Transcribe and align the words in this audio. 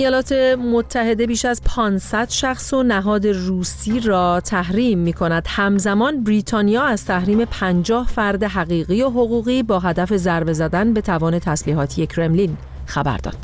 ایالات 0.00 0.32
متحده 0.72 1.26
بیش 1.26 1.44
از 1.44 1.62
500 1.64 2.28
شخص 2.30 2.72
و 2.72 2.82
نهاد 2.82 3.26
روسی 3.26 4.00
را 4.00 4.40
تحریم 4.40 4.98
می 4.98 5.12
کند. 5.12 5.46
همزمان 5.48 6.24
بریتانیا 6.24 6.82
از 6.82 7.04
تحریم 7.04 7.44
50 7.44 8.06
فرد 8.06 8.44
حقیقی 8.44 9.02
و 9.02 9.08
حقوقی 9.10 9.62
با 9.62 9.78
هدف 9.78 10.16
ضربه 10.16 10.52
زدن 10.52 10.92
به 10.92 11.00
توان 11.00 11.38
تسلیحاتی 11.38 12.06
کرملین 12.06 12.56
خبر 12.86 13.16
داد. 13.16 13.36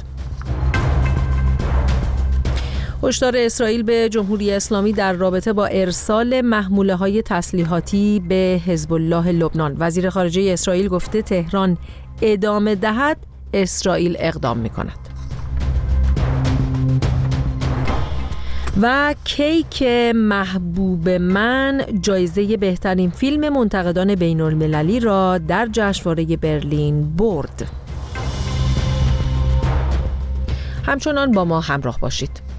هشدار 3.03 3.37
اسرائیل 3.37 3.83
به 3.83 4.09
جمهوری 4.09 4.53
اسلامی 4.53 4.93
در 4.93 5.13
رابطه 5.13 5.53
با 5.53 5.67
ارسال 5.67 6.41
محموله 6.41 6.95
های 6.95 7.23
تسلیحاتی 7.23 8.23
به 8.29 8.61
حزب 8.67 8.93
الله 8.93 9.33
لبنان 9.33 9.77
وزیر 9.79 10.11
خارجه 10.11 10.53
اسرائیل 10.53 10.89
گفته 10.89 11.23
تهران 11.23 11.79
ادامه 12.23 12.75
دهد 12.75 13.17
اسرائیل 13.55 14.17
اقدام 14.19 14.59
می 14.59 14.69
کند. 14.69 15.14
و 18.83 19.15
کیک 19.25 19.83
محبوب 20.15 21.09
من 21.09 21.85
جایزه 22.01 22.57
بهترین 22.57 23.11
فیلم 23.11 23.49
منتقدان 23.49 24.15
بین 24.15 24.41
المللی 24.41 25.01
را 25.01 25.39
در 25.39 25.69
جشنواره 25.73 26.37
برلین 26.37 27.17
برد. 27.17 27.71
همچنان 30.87 31.33
با 31.33 31.45
ما 31.45 31.61
همراه 31.61 31.99
باشید. 32.01 32.54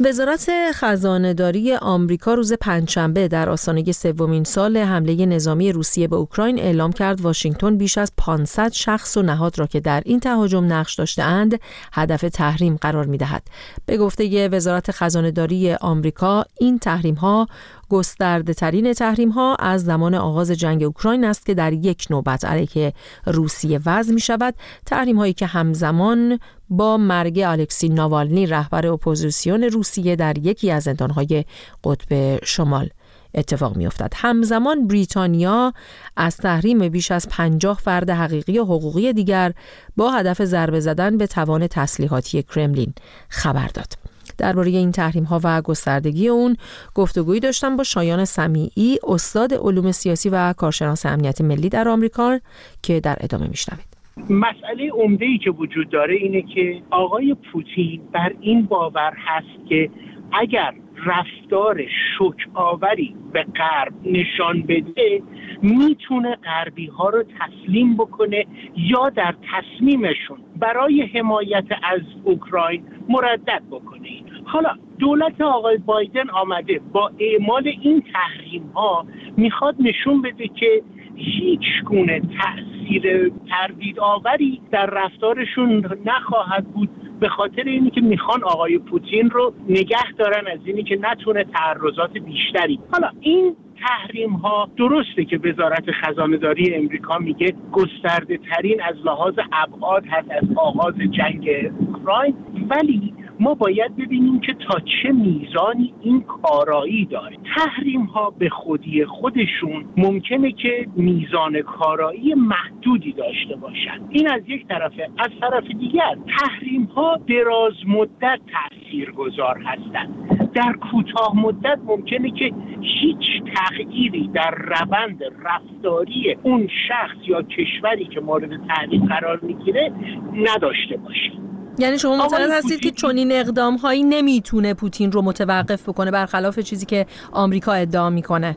وزارت 0.00 0.50
خزانهداری 0.74 1.74
آمریکا 1.74 2.34
روز 2.34 2.52
پنجشنبه 2.52 3.28
در 3.28 3.48
آستانه 3.48 3.92
سومین 3.92 4.44
سال 4.44 4.76
حمله 4.76 5.26
نظامی 5.26 5.72
روسیه 5.72 6.08
به 6.08 6.16
اوکراین 6.16 6.58
اعلام 6.58 6.92
کرد 6.92 7.20
واشنگتن 7.20 7.76
بیش 7.76 7.98
از 7.98 8.12
500 8.16 8.72
شخص 8.72 9.16
و 9.16 9.22
نهاد 9.22 9.58
را 9.58 9.66
که 9.66 9.80
در 9.80 10.02
این 10.04 10.20
تهاجم 10.20 10.72
نقش 10.72 10.94
داشتهاند 10.94 11.60
هدف 11.92 12.20
تحریم 12.20 12.76
قرار 12.76 13.06
می‌دهد. 13.06 13.42
به 13.86 13.96
گفته 13.96 14.48
وزارت 14.48 14.90
خزانهداری 14.90 15.72
آمریکا 15.72 16.44
این 16.60 16.78
تحریم 16.78 17.14
ها 17.14 17.48
گسترده 17.88 18.54
ترین 18.54 18.92
تحریم 18.92 19.30
ها 19.30 19.54
از 19.54 19.84
زمان 19.84 20.14
آغاز 20.14 20.50
جنگ 20.50 20.82
اوکراین 20.82 21.24
است 21.24 21.46
که 21.46 21.54
در 21.54 21.72
یک 21.72 22.06
نوبت 22.10 22.44
علیه 22.44 22.92
روسیه 23.26 23.80
وضع 23.86 24.14
می 24.14 24.20
شود 24.20 24.54
تحریم 24.86 25.16
هایی 25.16 25.32
که 25.32 25.46
همزمان 25.46 26.38
با 26.70 26.96
مرگ 26.96 27.42
الکسی 27.46 27.88
ناوالنی 27.88 28.46
رهبر 28.46 28.86
اپوزیسیون 28.86 29.62
روسیه 29.64 30.16
در 30.16 30.38
یکی 30.38 30.70
از 30.70 30.82
زندانهای 30.82 31.44
قطب 31.84 32.44
شمال 32.44 32.88
اتفاق 33.34 33.76
می 33.76 33.86
افتد. 33.86 34.12
همزمان 34.16 34.86
بریتانیا 34.86 35.72
از 36.16 36.36
تحریم 36.36 36.88
بیش 36.88 37.10
از 37.10 37.28
پنجاه 37.28 37.78
فرد 37.78 38.10
حقیقی 38.10 38.58
و 38.58 38.64
حقوقی 38.64 39.12
دیگر 39.12 39.52
با 39.96 40.10
هدف 40.10 40.44
ضربه 40.44 40.80
زدن 40.80 41.16
به 41.16 41.26
توان 41.26 41.66
تسلیحاتی 41.66 42.42
کرملین 42.42 42.92
خبر 43.28 43.66
داد. 43.66 44.17
درباره 44.38 44.68
این 44.70 44.92
تحریم 44.92 45.24
ها 45.24 45.40
و 45.44 45.62
گستردگی 45.62 46.28
اون 46.28 46.56
گفتگویی 46.94 47.40
داشتم 47.40 47.76
با 47.76 47.84
شایان 47.84 48.24
سمیعی 48.24 48.98
استاد 49.08 49.54
علوم 49.54 49.92
سیاسی 49.92 50.28
و 50.28 50.52
کارشناس 50.52 51.06
امنیت 51.06 51.40
ملی 51.40 51.68
در 51.68 51.88
آمریکا 51.88 52.38
که 52.82 53.00
در 53.00 53.16
ادامه 53.20 53.48
میشنوید. 53.48 53.98
مسئله 54.30 54.90
عمده 54.90 55.26
ای 55.26 55.38
که 55.38 55.50
وجود 55.50 55.90
داره 55.90 56.14
اینه 56.14 56.42
که 56.42 56.82
آقای 56.90 57.34
پوتین 57.52 58.00
بر 58.12 58.32
این 58.40 58.66
باور 58.66 59.12
هست 59.16 59.68
که 59.68 59.90
اگر 60.32 60.74
رفتار 61.06 61.82
شک 61.86 62.48
آوری 62.54 63.14
به 63.32 63.42
غرب 63.42 63.92
نشان 64.04 64.62
بده 64.62 65.22
می‌تونه 65.62 66.36
غربی 66.36 66.86
ها 66.86 67.08
رو 67.08 67.24
تسلیم 67.38 67.96
بکنه 67.96 68.46
یا 68.76 69.10
در 69.10 69.34
تصمیمشون 69.52 70.38
برای 70.56 71.02
حمایت 71.02 71.64
از 71.82 72.00
اوکراین 72.24 72.84
مردد 73.08 73.62
بکنه. 73.70 74.08
حالا 74.48 74.76
دولت 74.98 75.40
آقای 75.40 75.76
بایدن 75.76 76.30
آمده 76.30 76.80
با 76.92 77.10
اعمال 77.18 77.68
این 77.82 78.02
تحریم 78.12 78.70
ها 78.74 79.06
می‌خواد 79.36 79.74
نشون 79.80 80.22
بده 80.22 80.48
که 80.48 80.82
هیچ 81.16 81.84
گونه 81.84 82.20
تاثیر 82.20 83.32
تردید 83.50 84.00
آوری 84.00 84.60
در 84.70 84.86
رفتارشون 84.86 85.84
نخواهد 86.06 86.64
بود 86.64 86.88
به 87.20 87.28
خاطر 87.28 87.62
اینی 87.62 87.90
که 87.90 88.00
می‌خوان 88.00 88.44
آقای 88.44 88.78
پوتین 88.78 89.30
رو 89.30 89.52
نگه 89.68 90.12
دارن 90.18 90.46
از 90.52 90.58
اینی 90.64 90.82
که 90.82 90.98
نتونه 91.00 91.44
تعرضات 91.44 92.12
بیشتری. 92.12 92.78
حالا 92.92 93.10
این 93.20 93.56
تحریم 93.80 94.30
ها 94.30 94.68
درسته 94.76 95.24
که 95.24 95.38
وزارت 95.38 95.84
خزانه 95.90 96.36
داری 96.36 96.74
امریکا 96.74 97.18
میگه 97.18 97.54
گسترده 97.72 98.38
ترین 98.38 98.82
از 98.82 98.96
لحاظ 99.04 99.34
ابعاد 99.52 100.04
هست 100.06 100.30
از 100.30 100.56
آغاز 100.56 100.94
جنگ 100.94 101.50
اوکراین 101.78 102.34
ولی 102.70 103.14
ما 103.40 103.54
باید 103.54 103.96
ببینیم 103.96 104.40
که 104.40 104.54
تا 104.54 104.80
چه 104.80 105.12
میزانی 105.12 105.94
این 106.02 106.20
کارایی 106.20 107.04
داره. 107.04 107.36
تحریم 107.56 108.02
ها 108.02 108.30
به 108.30 108.48
خودی 108.48 109.04
خودشون 109.04 109.84
ممکنه 109.96 110.52
که 110.52 110.86
میزان 110.96 111.62
کارایی 111.62 112.34
محدودی 112.34 113.12
داشته 113.12 113.56
باشند 113.56 114.08
این 114.10 114.30
از 114.30 114.42
یک 114.46 114.66
طرفه. 114.66 115.10
از 115.18 115.30
طرف 115.40 115.64
دیگر 115.66 116.16
تحریم 116.38 116.84
ها 116.84 117.18
دراز 117.28 117.74
مدت 117.86 118.40
تأثیر 118.52 119.10
گذار 119.10 119.62
هستند. 119.62 120.28
در 120.54 120.72
کوتاه 120.72 121.36
مدت 121.36 121.78
ممکنه 121.86 122.30
که 122.30 122.52
هیچ 122.80 123.42
تغییری 123.54 124.28
در 124.28 124.50
روند 124.50 125.22
رفتاری 125.44 126.36
اون 126.42 126.68
شخص 126.88 127.28
یا 127.28 127.42
کشوری 127.42 128.04
که 128.04 128.20
مورد 128.20 128.66
تحریم 128.66 129.06
قرار 129.06 129.40
می‌گیره 129.42 129.92
نداشته 130.34 130.96
باشه. 130.96 131.32
یعنی 131.78 131.98
شما 131.98 132.16
معتقد 132.16 132.50
هستید 132.50 132.80
که 132.80 132.90
چنین 132.90 133.32
اقدام 133.32 133.76
هایی 133.76 134.02
نمی‌تونه 134.02 134.74
پوتین 134.74 135.12
رو 135.12 135.22
متوقف 135.22 135.88
بکنه 135.88 136.10
برخلاف 136.10 136.58
چیزی 136.58 136.86
که 136.86 137.06
آمریکا 137.32 137.72
ادعا 137.72 138.10
می‌کنه. 138.10 138.56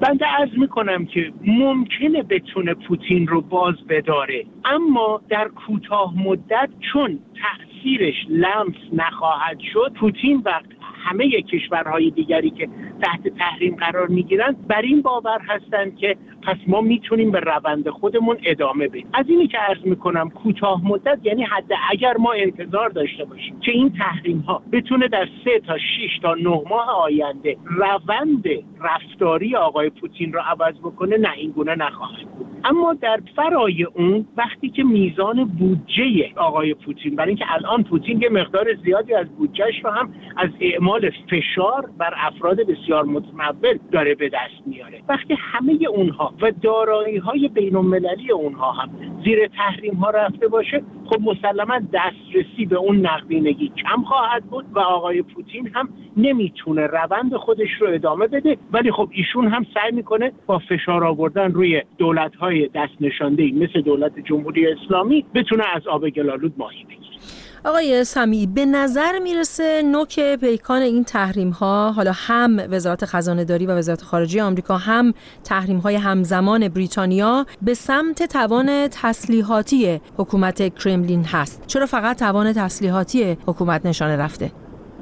بنده 0.00 0.24
عرض 0.24 0.50
می‌کنم 0.58 1.06
که 1.06 1.32
ممکنه 1.44 2.22
بتونه 2.22 2.74
پوتین 2.74 3.26
رو 3.26 3.40
باز 3.40 3.74
بداره 3.88 4.44
اما 4.64 5.20
در 5.28 5.48
کوتاه 5.48 6.14
مدت 6.24 6.68
چون 6.92 7.18
تاثیرش 7.42 8.14
لمس 8.28 8.76
نخواهد 8.92 9.58
شد 9.72 9.92
پوتین 10.00 10.42
و 10.44 10.60
همه 11.04 11.42
کشورهای 11.42 12.10
دیگری 12.10 12.50
که 12.50 12.68
تحت 13.02 13.28
تحریم 13.38 13.76
قرار 13.76 14.06
می‌گیرن 14.06 14.56
بر 14.68 14.82
این 14.82 15.02
باور 15.02 15.38
هستند 15.48 15.96
که 15.96 16.16
پس 16.48 16.56
ما 16.66 16.80
می‌تونیم 16.80 17.30
به 17.30 17.40
روند 17.40 17.88
خودمون 17.88 18.36
ادامه 18.44 18.88
بدیم. 18.88 19.08
از 19.12 19.24
اینی 19.28 19.46
که 19.46 19.58
عرض 19.58 19.84
می‌کنم 19.84 20.30
کوتاه 20.30 20.86
مدت 20.86 21.18
یعنی 21.22 21.42
حد 21.42 21.72
اگر 21.90 22.16
ما 22.16 22.32
انتظار 22.32 22.88
داشته 22.88 23.24
باشیم 23.24 23.60
که 23.60 23.72
این 23.72 23.92
تحریم 23.98 24.38
ها 24.38 24.62
بتونه 24.72 25.08
در 25.08 25.28
سه 25.44 25.60
تا 25.60 25.78
6 25.78 25.82
تا 26.22 26.34
نه 26.34 26.62
ماه 26.70 26.90
آینده 26.90 27.56
روند 27.64 28.44
رفتاری 28.80 29.56
آقای 29.56 29.90
پوتین 29.90 30.32
رو 30.32 30.40
عوض 30.40 30.74
بکنه 30.74 31.16
نه 31.16 31.32
این 31.36 31.50
گونه 31.50 31.74
نخواهد 31.74 32.26
بود. 32.38 32.46
اما 32.64 32.94
در 32.94 33.20
فرای 33.36 33.84
اون 33.84 34.26
وقتی 34.36 34.68
که 34.68 34.84
میزان 34.84 35.44
بودجه 35.44 36.32
آقای 36.36 36.74
پوتین 36.74 37.16
برای 37.16 37.28
اینکه 37.28 37.44
الان 37.48 37.82
پوتین 37.82 38.22
یه 38.22 38.28
مقدار 38.28 38.74
زیادی 38.84 39.14
از 39.14 39.26
بودجهش 39.28 39.84
رو 39.84 39.90
هم 39.90 40.14
از 40.36 40.50
اعمال 40.60 41.10
فشار 41.30 41.90
بر 41.98 42.14
افراد 42.16 42.56
بسیار 42.56 43.04
متمول 43.04 43.78
داره 43.92 44.14
به 44.14 44.28
دست 44.28 44.66
میاره. 44.66 45.02
وقتی 45.08 45.36
همه 45.38 45.78
اونها 45.90 46.34
و 46.42 46.52
دارایی 46.62 47.16
های 47.16 47.48
بین 47.48 47.76
المللی 47.76 48.32
اونها 48.32 48.72
هم. 48.72 48.90
زیر 49.24 49.46
تحریم 49.46 49.94
ها 49.94 50.10
رفته 50.10 50.48
باشه 50.48 50.82
خب 51.06 51.20
مسلما 51.20 51.80
دسترسی 51.92 52.66
به 52.66 52.76
اون 52.76 53.06
نقدینگی 53.06 53.68
کم 53.68 54.02
خواهد 54.02 54.44
بود 54.44 54.64
و 54.72 54.78
آقای 54.78 55.22
پوتین 55.22 55.70
هم 55.74 55.88
نمی‌تونه 56.16 56.86
روند 56.86 57.34
خودش 57.36 57.68
رو 57.80 57.88
ادامه 57.90 58.26
بده. 58.26 58.56
ولی 58.72 58.92
خب 58.92 59.08
ایشون 59.12 59.48
هم 59.48 59.66
سعی 59.74 59.92
می‌کنه 59.92 60.32
با 60.46 60.58
فشار 60.58 61.04
آوردن 61.04 61.52
روی 61.52 61.82
دولت 61.98 62.34
های 62.34 62.68
دست 62.74 62.92
نشانده 63.00 63.52
مثل 63.52 63.80
دولت 63.80 64.18
جمهوری 64.18 64.66
اسلامی 64.66 65.24
بتونه 65.34 65.64
از 65.74 65.86
آب 65.86 66.08
گلالود 66.08 66.54
ماهی 66.58 66.84
بگیره. 66.84 67.17
آقای 67.64 68.04
سمی 68.04 68.46
به 68.46 68.66
نظر 68.66 69.18
می‌رسه 69.18 69.82
نوک 69.82 70.20
پیکان 70.20 70.82
این 70.82 71.04
تحریم 71.04 71.50
ها 71.50 71.92
حالا 71.92 72.12
هم 72.14 72.56
وزارت 72.70 73.04
خزانه 73.04 73.44
داری 73.44 73.66
و 73.66 73.70
وزارت 73.70 74.02
خارجه 74.02 74.42
آمریکا 74.42 74.76
هم 74.76 75.14
تحریم 75.44 75.78
های 75.78 75.94
همزمان 75.96 76.68
بریتانیا 76.68 77.46
به 77.62 77.74
سمت 77.74 78.22
توان 78.22 78.88
تسلیحاتی 78.88 80.00
حکومت 80.16 80.74
کرملین 80.74 81.24
هست. 81.24 81.62
چرا 81.66 81.86
فقط 81.86 82.18
توان 82.18 82.52
تسلیحاتی 82.52 83.38
حکومت 83.46 83.86
نشانه 83.86 84.16
رفته؟ 84.16 84.50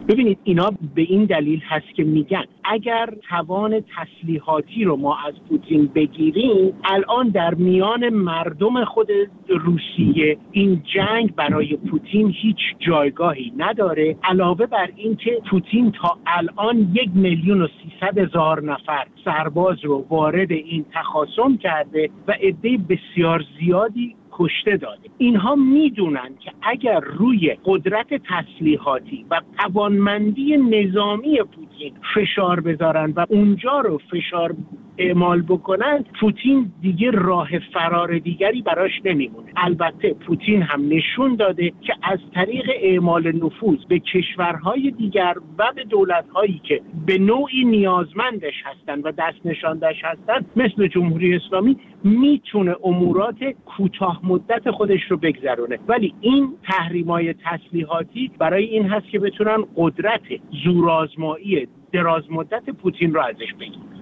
ببینید 0.08 0.38
اینا 0.44 0.72
به 0.94 1.02
این 1.02 1.24
دلیل 1.24 1.60
هست 1.68 1.94
که 1.94 2.04
میگن 2.04 2.44
اگر 2.64 3.08
توان 3.28 3.84
تسلیحاتی 3.96 4.84
رو 4.84 4.96
ما 4.96 5.16
از 5.26 5.34
پوتین 5.48 5.86
بگیریم 5.94 6.74
الان 6.84 7.28
در 7.28 7.54
میان 7.54 8.08
مردم 8.08 8.84
خود 8.84 9.08
روسیه 9.48 10.38
این 10.52 10.82
جنگ 10.94 11.34
برای 11.34 11.76
پوتین 11.76 12.30
هیچ 12.30 12.56
جایگاهی 12.78 13.52
نداره 13.56 14.16
علاوه 14.24 14.66
بر 14.66 14.90
اینکه 14.96 15.40
پوتین 15.50 15.92
تا 15.92 16.18
الان 16.26 16.90
یک 16.92 17.10
میلیون 17.14 17.62
و 17.62 17.66
سیصد 17.82 18.18
هزار 18.18 18.62
نفر 18.62 19.06
سرباز 19.24 19.84
رو 19.84 20.06
وارد 20.10 20.52
این 20.52 20.84
تخاصم 20.94 21.56
کرده 21.56 22.10
و 22.28 22.32
عده 22.32 22.78
بسیار 22.88 23.44
زیادی 23.60 24.14
کشته 24.38 24.76
داده 24.76 25.08
اینها 25.18 25.54
می‌دونن 25.54 26.30
که 26.40 26.52
اگر 26.62 27.00
روی 27.00 27.56
قدرت 27.64 28.06
تسلیحاتی 28.14 29.26
و 29.30 29.40
توانمندی 29.58 30.56
نظامی 30.56 31.38
پوتین 31.38 31.92
فشار 32.14 32.60
بذارن 32.60 33.12
و 33.16 33.26
اونجا 33.28 33.80
رو 33.80 34.00
فشار 34.10 34.54
اعمال 34.98 35.42
بکنن 35.42 36.04
پوتین 36.20 36.72
دیگه 36.82 37.10
راه 37.10 37.48
فرار 37.58 38.18
دیگری 38.18 38.62
براش 38.62 38.90
نمیمونه. 39.04 39.52
البته 39.56 40.14
پوتین 40.14 40.62
هم 40.62 40.88
نشون 40.88 41.36
داده 41.36 41.72
که 41.80 41.94
از 42.02 42.18
طریق 42.34 42.70
اعمال 42.82 43.32
نفوذ 43.36 43.84
به 43.88 43.98
کشورهای 43.98 44.90
دیگر 44.90 45.34
و 45.58 45.72
به 45.76 45.84
دولتهایی 45.84 46.60
که 46.64 46.80
به 47.06 47.18
نوعی 47.18 47.64
نیازمندش 47.64 48.54
هستند 48.64 49.06
و 49.06 49.12
دست 49.12 49.46
نشاندش 49.46 50.04
هستند 50.04 50.46
مثل 50.56 50.86
جمهوری 50.86 51.36
اسلامی 51.36 51.76
می‌تونه 52.06 52.76
امورات 52.84 53.44
کوتاه 53.66 54.20
مدت 54.24 54.70
خودش 54.70 55.00
رو 55.08 55.16
بگذرونه. 55.16 55.78
ولی 55.88 56.14
این 56.20 56.54
تحریمای 56.64 57.34
تسلیحاتی 57.34 58.30
برای 58.38 58.64
این 58.64 58.88
هست 58.88 59.06
که 59.08 59.18
بتونن 59.18 59.64
قدرت 59.76 60.22
زورآزمایی 60.64 61.68
دراز 61.92 62.22
مدت 62.30 62.70
پوتین 62.70 63.14
رو 63.14 63.20
ازش 63.20 63.54
بگیرن. 63.60 63.95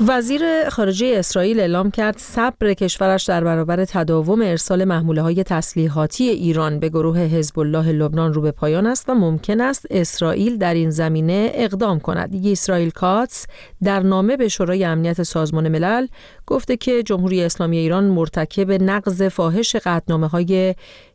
وزیر 0.00 0.68
خارجه 0.68 1.14
اسرائیل 1.18 1.60
اعلام 1.60 1.90
کرد 1.90 2.18
صبر 2.18 2.74
کشورش 2.74 3.24
در 3.24 3.44
برابر 3.44 3.84
تداوم 3.84 4.42
ارسال 4.42 4.84
محموله 4.84 5.22
های 5.22 5.42
تسلیحاتی 5.42 6.24
ایران 6.28 6.78
به 6.78 6.88
گروه 6.88 7.18
حزب 7.18 7.58
الله 7.58 7.92
لبنان 7.92 8.34
رو 8.34 8.42
به 8.42 8.50
پایان 8.50 8.86
است 8.86 9.08
و 9.08 9.14
ممکن 9.14 9.60
است 9.60 9.86
اسرائیل 9.90 10.58
در 10.58 10.74
این 10.74 10.90
زمینه 10.90 11.50
اقدام 11.54 12.00
کند. 12.00 12.46
اسرائیل 12.46 12.90
کاتس 12.90 13.46
در 13.82 14.00
نامه 14.00 14.36
به 14.36 14.48
شورای 14.48 14.84
امنیت 14.84 15.22
سازمان 15.22 15.68
ملل 15.68 16.06
گفته 16.46 16.76
که 16.76 17.02
جمهوری 17.02 17.42
اسلامی 17.42 17.76
ایران 17.76 18.04
مرتکب 18.04 18.70
نقض 18.70 19.22
فاحش 19.22 19.76
قطنامه 19.76 20.26
های 20.26 20.74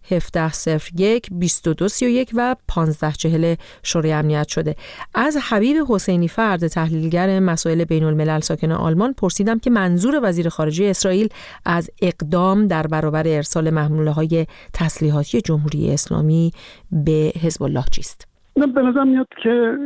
1701 0.10 1.30
2231 1.30 2.32
و 2.34 2.56
1540 2.78 3.56
شورای 3.84 4.12
امنیت 4.12 4.48
شده. 4.48 4.76
از 5.14 5.38
حبیب 5.38 5.78
حسینی 5.90 6.28
فرد 6.28 6.68
تحلیلگر 6.68 7.40
مسائل 7.40 7.84
بین 7.84 8.04
الملل 8.04 8.40
ساکن 8.40 8.72
آلمان 8.72 9.14
پرسیدم 9.14 9.60
که 9.60 9.70
منظور 9.70 10.20
وزیر 10.24 10.50
خارجه 10.50 10.86
اسرائیل 10.86 11.30
از 11.66 11.90
اقدام 12.02 12.68
در 12.68 12.88
برابر 12.88 13.28
ارسال 13.28 13.70
محموله 13.70 14.12
های 14.12 14.48
تسلیحاتی 14.74 15.42
جمهوری 15.42 15.92
اسلامی 15.92 16.52
به 16.92 17.34
حزب 17.42 17.64
الله 17.64 17.84
چیست؟ 17.92 18.31
به 18.56 18.82
نظر 18.82 19.04
میاد 19.04 19.28
که 19.44 19.78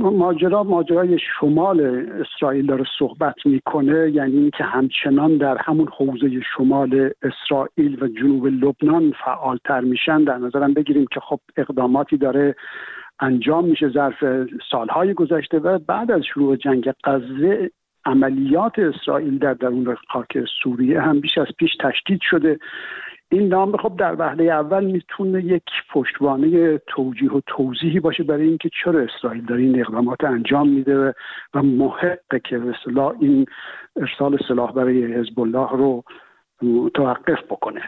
ماجرا 0.00 0.62
ماجرای 0.62 1.18
شمال 1.18 1.80
اسرائیل 2.20 2.66
داره 2.66 2.84
صحبت 2.98 3.46
می‌کنه 3.46 4.10
یعنی 4.10 4.36
اینکه 4.36 4.64
همچنان 4.64 5.36
در 5.36 5.56
همون 5.58 5.88
حوزه 5.96 6.40
شمال 6.56 7.10
اسرائیل 7.22 8.02
و 8.02 8.08
جنوب 8.08 8.46
لبنان 8.46 9.12
فعالتر 9.24 9.80
میشن. 9.80 10.24
در 10.24 10.38
نظرم 10.38 10.74
بگیریم 10.74 11.06
که 11.12 11.20
خب 11.20 11.40
اقداماتی 11.56 12.16
داره 12.16 12.54
انجام 13.20 13.64
میشه 13.64 13.88
ظرف 13.88 14.24
سالهای 14.70 15.14
گذشته 15.14 15.58
و 15.58 15.78
بعد 15.78 16.10
از 16.10 16.22
شروع 16.34 16.56
جنگ 16.56 16.92
غزه 17.04 17.70
عملیات 18.04 18.78
اسرائیل 18.78 19.38
در 19.38 19.54
درون 19.54 19.96
خاک 20.08 20.38
سوریه 20.62 21.00
هم 21.00 21.20
بیش 21.20 21.38
از 21.38 21.46
پیش 21.58 21.70
تشدید 21.80 22.20
شده. 22.22 22.58
این 23.32 23.48
نام 23.48 23.76
خب 23.76 23.96
در 23.96 24.16
وهله 24.18 24.44
اول 24.44 24.84
می‌تونه 24.84 25.44
یک 25.44 25.62
پشتوانه 25.92 26.78
توجیه 26.78 27.32
و 27.32 27.40
توضیحی 27.46 28.00
باشه 28.00 28.22
برای 28.22 28.48
اینکه 28.48 28.70
چرا 28.84 29.00
اسرائیل 29.00 29.44
داره 29.44 29.62
این 29.62 29.80
اقدامات 29.80 30.24
انجام 30.24 30.68
میده 30.68 31.14
و 31.54 31.62
محقه 31.62 32.40
که 32.44 32.58
به 32.58 32.74
این 33.20 33.46
ارسال 33.96 34.38
سلاح 34.48 34.72
برای 34.72 35.14
حزب 35.14 35.40
الله 35.40 35.68
رو 35.70 36.04
متوقف 36.62 37.42
بکنه. 37.50 37.82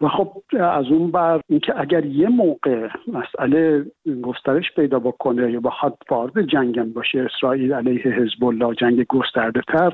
و 0.00 0.08
خب 0.08 0.32
از 0.60 0.86
اون 0.90 1.10
بر 1.10 1.40
اینکه 1.48 1.80
اگر 1.80 2.04
یه 2.04 2.28
موقع 2.28 2.88
مسئله 3.06 3.86
گسترش 4.22 4.72
پیدا 4.76 4.98
بکنه 4.98 5.52
یا 5.52 5.60
بخواد 5.60 5.98
وارد 6.10 6.42
جنگم 6.42 6.92
باشه 6.92 7.20
اسرائیل 7.20 7.72
علیه 7.72 8.02
حزب 8.02 8.44
الله 8.44 8.74
جنگ 8.74 9.06
گسترده 9.06 9.60
تر 9.68 9.92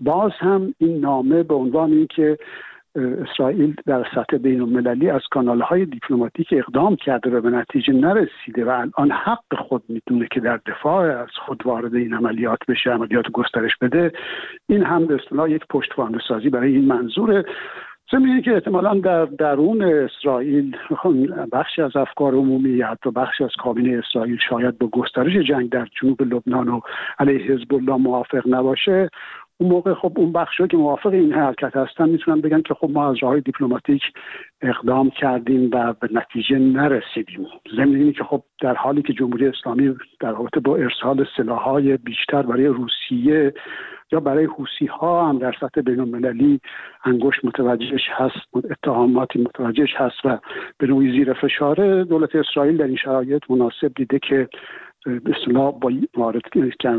باز 0.00 0.32
هم 0.38 0.74
این 0.78 1.00
نامه 1.00 1.42
به 1.42 1.54
عنوان 1.54 1.92
اینکه 1.92 2.38
اسرائیل 2.96 3.74
در 3.86 4.06
سطح 4.14 4.36
بین 4.36 4.60
المللی 4.60 5.10
از 5.10 5.20
کانال 5.30 5.60
های 5.60 5.84
دیپلماتیک 5.84 6.48
اقدام 6.52 6.96
کرده 6.96 7.30
و 7.30 7.40
به 7.40 7.50
نتیجه 7.50 7.92
نرسیده 7.92 8.64
و 8.64 8.68
الان 8.68 9.10
حق 9.10 9.54
خود 9.58 9.82
می‌دونه 9.88 10.28
که 10.32 10.40
در 10.40 10.60
دفاع 10.66 11.22
از 11.22 11.28
خود 11.46 11.66
وارد 11.66 11.94
این 11.94 12.14
عملیات 12.14 12.58
بشه 12.68 12.90
عملیات 12.90 13.30
گسترش 13.32 13.76
بده. 13.80 14.12
این 14.68 14.84
هم 14.84 15.06
به 15.06 15.14
اصطلاح 15.14 15.50
یک 15.50 15.62
پشتوانه 15.70 16.18
سازی 16.28 16.50
برای 16.50 16.72
این 16.72 16.84
منظوره. 16.84 17.44
ضمن 18.12 18.42
که 18.42 18.54
احتمالا 18.54 18.94
در 18.94 19.24
درون 19.24 19.82
اسرائیل 19.82 20.76
بخشی 21.52 21.82
از 21.82 21.96
افکار 21.96 22.34
عمومی 22.34 22.70
یا 22.70 22.86
حتی 22.86 23.10
بخشی 23.10 23.44
از 23.44 23.50
کابینه 23.58 23.98
اسرائیل 23.98 24.38
شاید 24.48 24.78
با 24.78 24.86
گسترش 24.86 25.32
جنگ 25.32 25.70
در 25.70 25.86
جنوب 26.00 26.22
لبنان 26.22 26.68
و 26.68 26.80
علیه 27.18 27.38
حزب 27.38 27.74
الله 27.74 27.96
موافق 27.96 28.42
نباشه. 28.46 29.08
اون 29.60 29.70
موقع 29.70 29.94
خب 29.94 30.12
اون 30.16 30.32
بخشی 30.32 30.66
که 30.66 30.76
موافق 30.76 31.12
این 31.12 31.32
حرکت 31.32 31.76
هستن 31.76 32.08
می‌تونن 32.08 32.40
بگن 32.40 32.62
که 32.62 32.74
خب 32.74 32.90
ما 32.90 33.10
از 33.10 33.16
راه 33.22 33.40
دیپلماتیک 33.40 34.02
اقدام 34.62 35.10
کردیم 35.10 35.70
و 35.72 35.92
به 35.92 36.08
نتیجه 36.12 36.58
نرسیدیم. 36.58 37.46
ضمن 37.76 38.12
که 38.12 38.24
خب 38.24 38.42
در 38.60 38.74
حالی 38.74 39.02
که 39.02 39.12
جمهوری 39.12 39.46
اسلامی 39.46 39.96
در 40.20 40.30
رابطه 40.30 40.60
با 40.60 40.76
ارسال 40.76 41.26
سلاحهای 41.36 41.96
بیشتر 41.96 42.42
برای 42.42 42.66
روسیه 42.66 43.54
یا 44.12 44.20
برای 44.20 44.44
حوسی 44.44 44.86
ها 44.86 45.28
هم 45.28 45.38
در 45.38 45.54
سطح 45.60 45.80
بین 45.80 46.00
المللی 46.00 46.60
انگشت 47.04 47.44
متوجهش 47.44 48.08
هست 48.12 48.66
اتهاماتی 48.70 49.38
متوجهش 49.38 49.94
هست 49.96 50.24
و 50.24 50.38
به 50.78 50.86
نوعی 50.86 51.12
زیر 51.12 51.32
فشاره 51.32 52.04
دولت 52.04 52.36
اسرائیل 52.36 52.76
در 52.76 52.86
این 52.86 52.96
شرایط 52.96 53.42
مناسب 53.50 53.92
دیده 53.96 54.18
که 54.18 54.48
به 55.06 55.36
اصطلاح 55.36 55.78
با 55.80 55.92
وارد 56.16 56.42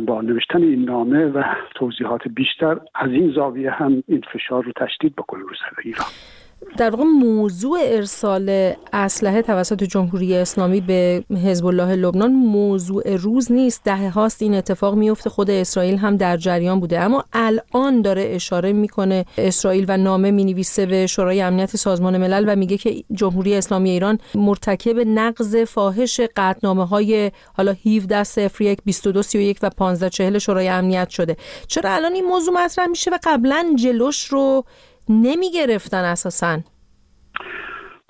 با 0.06 0.22
نوشتن 0.22 0.64
این 0.64 0.86
نامه 0.86 1.26
و 1.26 1.44
توضیحات 1.76 2.28
بیشتر 2.28 2.80
از 2.96 3.12
این 3.12 3.32
زاویه 3.32 3.72
هم 3.72 4.04
این 4.08 4.22
فشار 4.34 4.64
رو 4.64 4.72
تشدید 4.76 5.16
بکنه 5.16 5.42
رو 5.42 5.56
سر 5.56 5.82
ایران. 5.84 6.41
در 6.78 6.90
واقع 6.90 7.04
موضوع 7.04 7.80
ارسال 7.82 8.74
اسلحه 8.94 9.42
توسط 9.42 9.84
جمهوری 9.84 10.36
اسلامی 10.36 10.82
به 10.82 11.24
حزب 11.46 11.66
الله 11.66 11.96
لبنان 11.96 12.34
موضوع 12.34 13.16
روز 13.16 13.52
نیست. 13.52 13.84
ده 13.84 14.10
هاست 14.10 14.42
این 14.42 14.54
اتفاق 14.54 14.96
میفته. 14.96 15.30
خود 15.30 15.50
اسرائیل 15.50 15.98
هم 15.98 16.18
در 16.18 16.38
جریان 16.38 16.80
بوده. 16.80 17.00
اما 17.00 17.24
الان 17.34 18.02
داره 18.02 18.32
اشاره 18.36 18.74
می‌کنه. 18.74 19.26
اسرائیل 19.38 19.86
و 19.88 19.98
نامه 19.98 20.32
می‌نویسه 20.32 20.86
به 20.86 21.08
شورای 21.08 21.42
امنیت 21.42 21.76
سازمان 21.76 22.18
ملل 22.18 22.44
و 22.48 22.56
میگه 22.56 22.78
که 22.78 23.04
جمهوری 23.14 23.56
اسلامی 23.56 23.90
ایران 23.90 24.18
مرتکب 24.36 25.00
نقض 25.00 25.56
فاحش 25.56 26.22
قطعنامه 26.36 26.88
های 26.88 27.32
حالا 27.54 27.76
17 27.86 28.50
01 28.60 28.80
22 28.86 29.22
31 29.22 29.60
و 29.62 29.70
15 29.70 30.10
40 30.10 30.38
شورای 30.38 30.68
امنیت 30.68 31.10
شده. 31.10 31.38
چرا 31.68 31.90
الان 31.90 32.14
این 32.14 32.26
موضوع 32.26 32.54
مطرح 32.54 32.88
میشه 32.88 33.12
و 33.12 33.18
قبلا 33.24 33.74
جلوش 33.76 34.26
رو 34.26 34.66
نمی 35.12 35.52
گرفتن 35.52 36.04
اساسا 36.04 36.58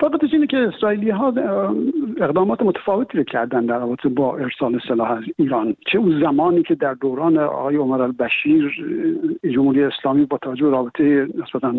فقط 0.02 0.24
اینه 0.32 0.46
که 0.46 0.56
اسرائیلی 0.56 1.10
ها 1.10 1.32
اقدامات 2.20 2.62
متفاوتی 2.62 3.18
رو 3.18 3.24
کردن 3.24 3.66
در 3.66 3.78
رابطه 3.78 4.08
با 4.08 4.36
ارسال 4.36 4.80
سلاح 4.88 5.10
از 5.10 5.24
ایران. 5.36 5.76
چه 5.92 5.98
اون 5.98 6.20
زمانی 6.20 6.62
که 6.62 6.74
در 6.74 6.94
دوران 6.94 7.38
آقای 7.38 7.76
عمر 7.76 8.02
البشیر 8.02 8.72
جمهوری 9.54 9.82
اسلامی 9.82 10.24
با 10.24 10.38
توجه 10.38 10.70
رابطه 10.70 11.28
نسبتا 11.34 11.74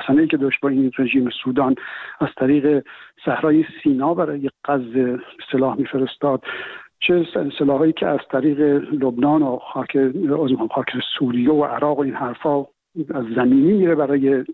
حسنه 0.00 0.26
که 0.26 0.36
داشت 0.36 0.60
با 0.60 0.68
این 0.68 0.92
رژیم 0.98 1.30
سودان 1.44 1.74
از 2.20 2.28
طریق 2.36 2.84
صحرای 3.24 3.64
سینا 3.82 4.14
برای 4.14 4.50
قز 4.64 5.18
سلاح 5.52 5.76
میفرستاد. 5.76 6.42
چه 7.00 7.26
سلاحایی 7.58 7.92
که 7.92 8.06
از 8.06 8.20
طریق 8.30 8.60
لبنان 8.92 9.42
و 9.42 9.58
خاک 9.72 9.98
خاک 10.70 10.90
سوریه 11.18 11.50
و 11.50 11.64
عراق 11.64 11.98
و 11.98 12.00
این 12.00 12.14
حرفا 12.14 12.64
از 13.14 13.24
زمینی 13.36 13.72
میره 13.72 13.94
برای 13.94 14.44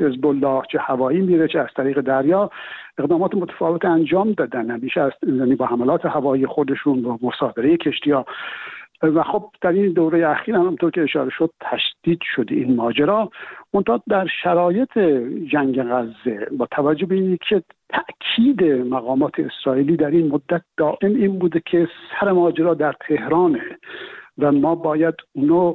حزب 0.00 0.26
الله 0.26 0.62
چه 0.72 0.78
هوایی 0.78 1.20
میره 1.20 1.48
چه 1.48 1.58
از 1.58 1.68
طریق 1.76 2.00
دریا 2.00 2.50
اقدامات 2.98 3.34
متفاوت 3.34 3.84
انجام 3.84 4.32
دادن. 4.32 4.70
همیشه 4.70 5.00
از 5.00 5.12
یعنی 5.22 5.54
با 5.54 5.66
حملات 5.66 6.06
هوایی 6.06 6.46
خودشون 6.46 7.02
با 7.02 7.18
مصادره 7.22 7.76
کشتی 7.76 8.10
ها. 8.10 8.26
و 9.02 9.22
خب 9.22 9.50
در 9.60 9.72
این 9.72 9.92
دوره 9.92 10.28
اخیر 10.28 10.54
هم 10.54 10.60
همونطور 10.60 10.90
که 10.90 11.02
اشاره 11.02 11.30
شد 11.30 11.50
تشدید 11.60 12.18
شد 12.34 12.46
این 12.50 12.76
ماجرا. 12.76 13.30
منتها 13.74 14.02
در 14.08 14.26
شرایط 14.42 14.98
جنگ 15.52 15.82
غزه 15.82 16.48
با 16.58 16.66
توجه 16.66 17.06
به 17.06 17.14
اینکه 17.14 17.38
که 17.48 17.62
تاکید 17.88 18.64
مقامات 18.64 19.32
اسرائیلی 19.38 19.96
در 19.96 20.10
این 20.10 20.28
مدت 20.28 20.62
دائم 20.76 21.14
این 21.14 21.38
بوده 21.38 21.62
که 21.66 21.88
سر 22.10 22.32
ماجرا 22.32 22.74
در 22.74 22.94
تهرانه 23.08 23.78
و 24.38 24.52
ما 24.52 24.74
باید 24.74 25.14
اونو 25.32 25.74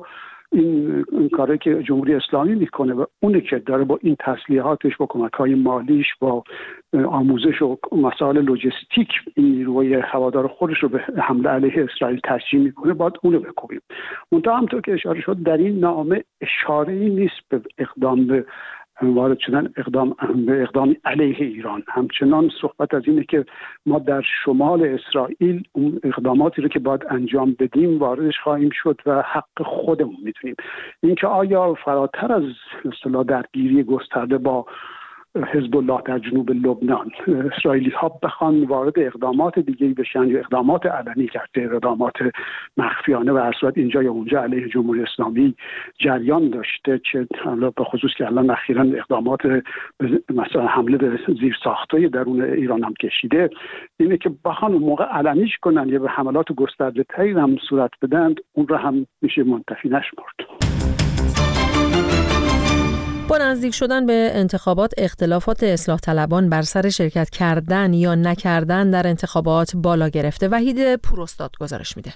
این, 0.51 1.05
کاری 1.33 1.57
که 1.57 1.83
جمهوری 1.83 2.13
اسلامی 2.13 2.55
می‌کنه 2.55 2.93
و 2.93 3.05
اونه 3.19 3.41
که 3.41 3.59
داره 3.59 3.83
با 3.83 3.99
این 4.01 4.15
تسلیحاتش 4.19 4.97
با 4.97 5.05
کمک 5.05 5.33
های 5.33 5.55
مالیش 5.55 6.07
با 6.19 6.43
آموزش 6.93 7.61
و 7.61 7.77
مسائل 7.91 8.41
لوجستیک 8.41 9.07
این 9.35 9.55
نیروی 9.55 9.93
هوادار 9.93 10.47
خودش 10.47 10.77
رو 10.79 10.89
به 10.89 10.99
حمله 10.99 11.49
علیه 11.49 11.83
اسرائیل 11.83 12.19
تشجیع 12.23 12.59
می‌کنه 12.59 12.93
باید 12.93 13.13
اونو 13.23 13.39
بکوبیم. 13.39 13.81
منتها 14.31 14.57
همطور 14.57 14.81
که 14.81 14.93
اشاره 14.93 15.21
شد 15.21 15.43
در 15.43 15.57
این 15.57 15.79
نامه 15.79 16.23
اشاره 16.41 16.93
ای 16.93 17.09
نیست 17.09 17.49
به 17.49 17.61
اقدام 17.77 18.27
به 18.27 18.45
وارد 19.01 19.39
شدن 19.39 19.73
اقدام 19.77 20.15
به 20.45 20.61
اقدام 20.61 20.95
علیه 21.05 21.45
ایران. 21.45 21.83
همچنان 21.87 22.51
صحبت 22.61 22.93
از 22.93 23.03
اینه 23.07 23.23
که 23.23 23.45
ما 23.85 23.99
در 23.99 24.21
شمال 24.45 24.83
اسرائیل 24.83 25.63
اون 25.71 25.99
اقداماتی 26.03 26.61
رو 26.61 26.67
که 26.67 26.79
باید 26.79 27.05
انجام 27.09 27.55
بدیم 27.59 27.99
واردش 27.99 28.39
خواهیم 28.43 28.69
شد 28.73 29.01
و 29.05 29.21
حق 29.21 29.61
خودمون 29.65 30.17
می‌تونیم. 30.23 30.55
اینکه 31.03 31.27
آیا 31.27 31.73
فراتر 31.73 32.33
از 32.33 32.43
اصطلاح 32.85 33.23
درگیری 33.23 33.83
گسترده 33.83 34.37
با 34.37 34.65
حزب 35.35 35.77
الله 35.77 36.01
در 36.05 36.19
جنوب 36.19 36.51
لبنان. 36.51 37.11
اسرائیلی 37.27 37.89
ها 37.89 38.19
بخوان 38.23 38.63
وارد 38.63 38.93
اقدامات 38.99 39.59
دیگه 39.59 39.87
بشن 39.87 40.27
یا 40.27 40.39
اقدامات 40.39 40.85
علنی 40.85 41.27
کرده 41.27 41.61
اقدامات 41.61 42.13
مخفیانه 42.77 43.31
و 43.31 43.51
صورت 43.59 43.77
اینجا 43.77 44.03
یا 44.03 44.11
اونجا 44.11 44.41
علیه 44.41 44.69
جمهوری 44.69 45.01
اسلامی 45.01 45.55
جریان 45.99 46.49
داشته 46.49 47.01
چه 47.11 47.27
به 47.75 47.83
خصوص 47.83 48.11
که 48.17 48.25
الان 48.25 48.49
اخیرا 48.49 48.81
اقدامات 48.81 49.39
مثلا 50.29 50.67
حمله 50.67 50.97
به 50.97 51.19
زیر 51.39 51.55
ساختای 51.63 52.09
درون 52.09 52.41
ایران 52.41 52.83
هم 52.83 52.93
کشیده. 52.93 53.49
اینه 53.99 54.17
که 54.17 54.31
بخوان 54.45 54.71
موقع 54.71 55.05
علنیش 55.05 55.57
کنن 55.61 55.89
یا 55.89 55.99
به 55.99 56.09
حملات 56.09 56.51
گسترده 56.51 57.03
تری 57.03 57.31
هم 57.31 57.57
صورت 57.69 57.91
بدن 58.01 58.35
اون 58.53 58.67
رو 58.67 58.75
هم 58.75 59.05
میشه 59.21 59.43
منتفی 59.43 59.89
نشمرد. 59.89 60.66
نزدیک 63.41 63.73
شدن 63.73 64.05
به 64.05 64.31
انتخابات 64.33 64.93
اختلافات 64.97 65.63
اصلاح 65.63 65.99
طلبان 65.99 66.49
بر 66.49 66.61
سر 66.61 66.89
شرکت 66.89 67.29
کردن 67.29 67.93
یا 67.93 68.15
نکردن 68.15 68.91
در 68.91 69.07
انتخابات 69.07 69.75
بالا 69.75 70.09
گرفته. 70.09 70.47
وحید 70.47 70.95
پوراستاد 70.95 71.51
گزارش 71.59 71.97
میده. 71.97 72.13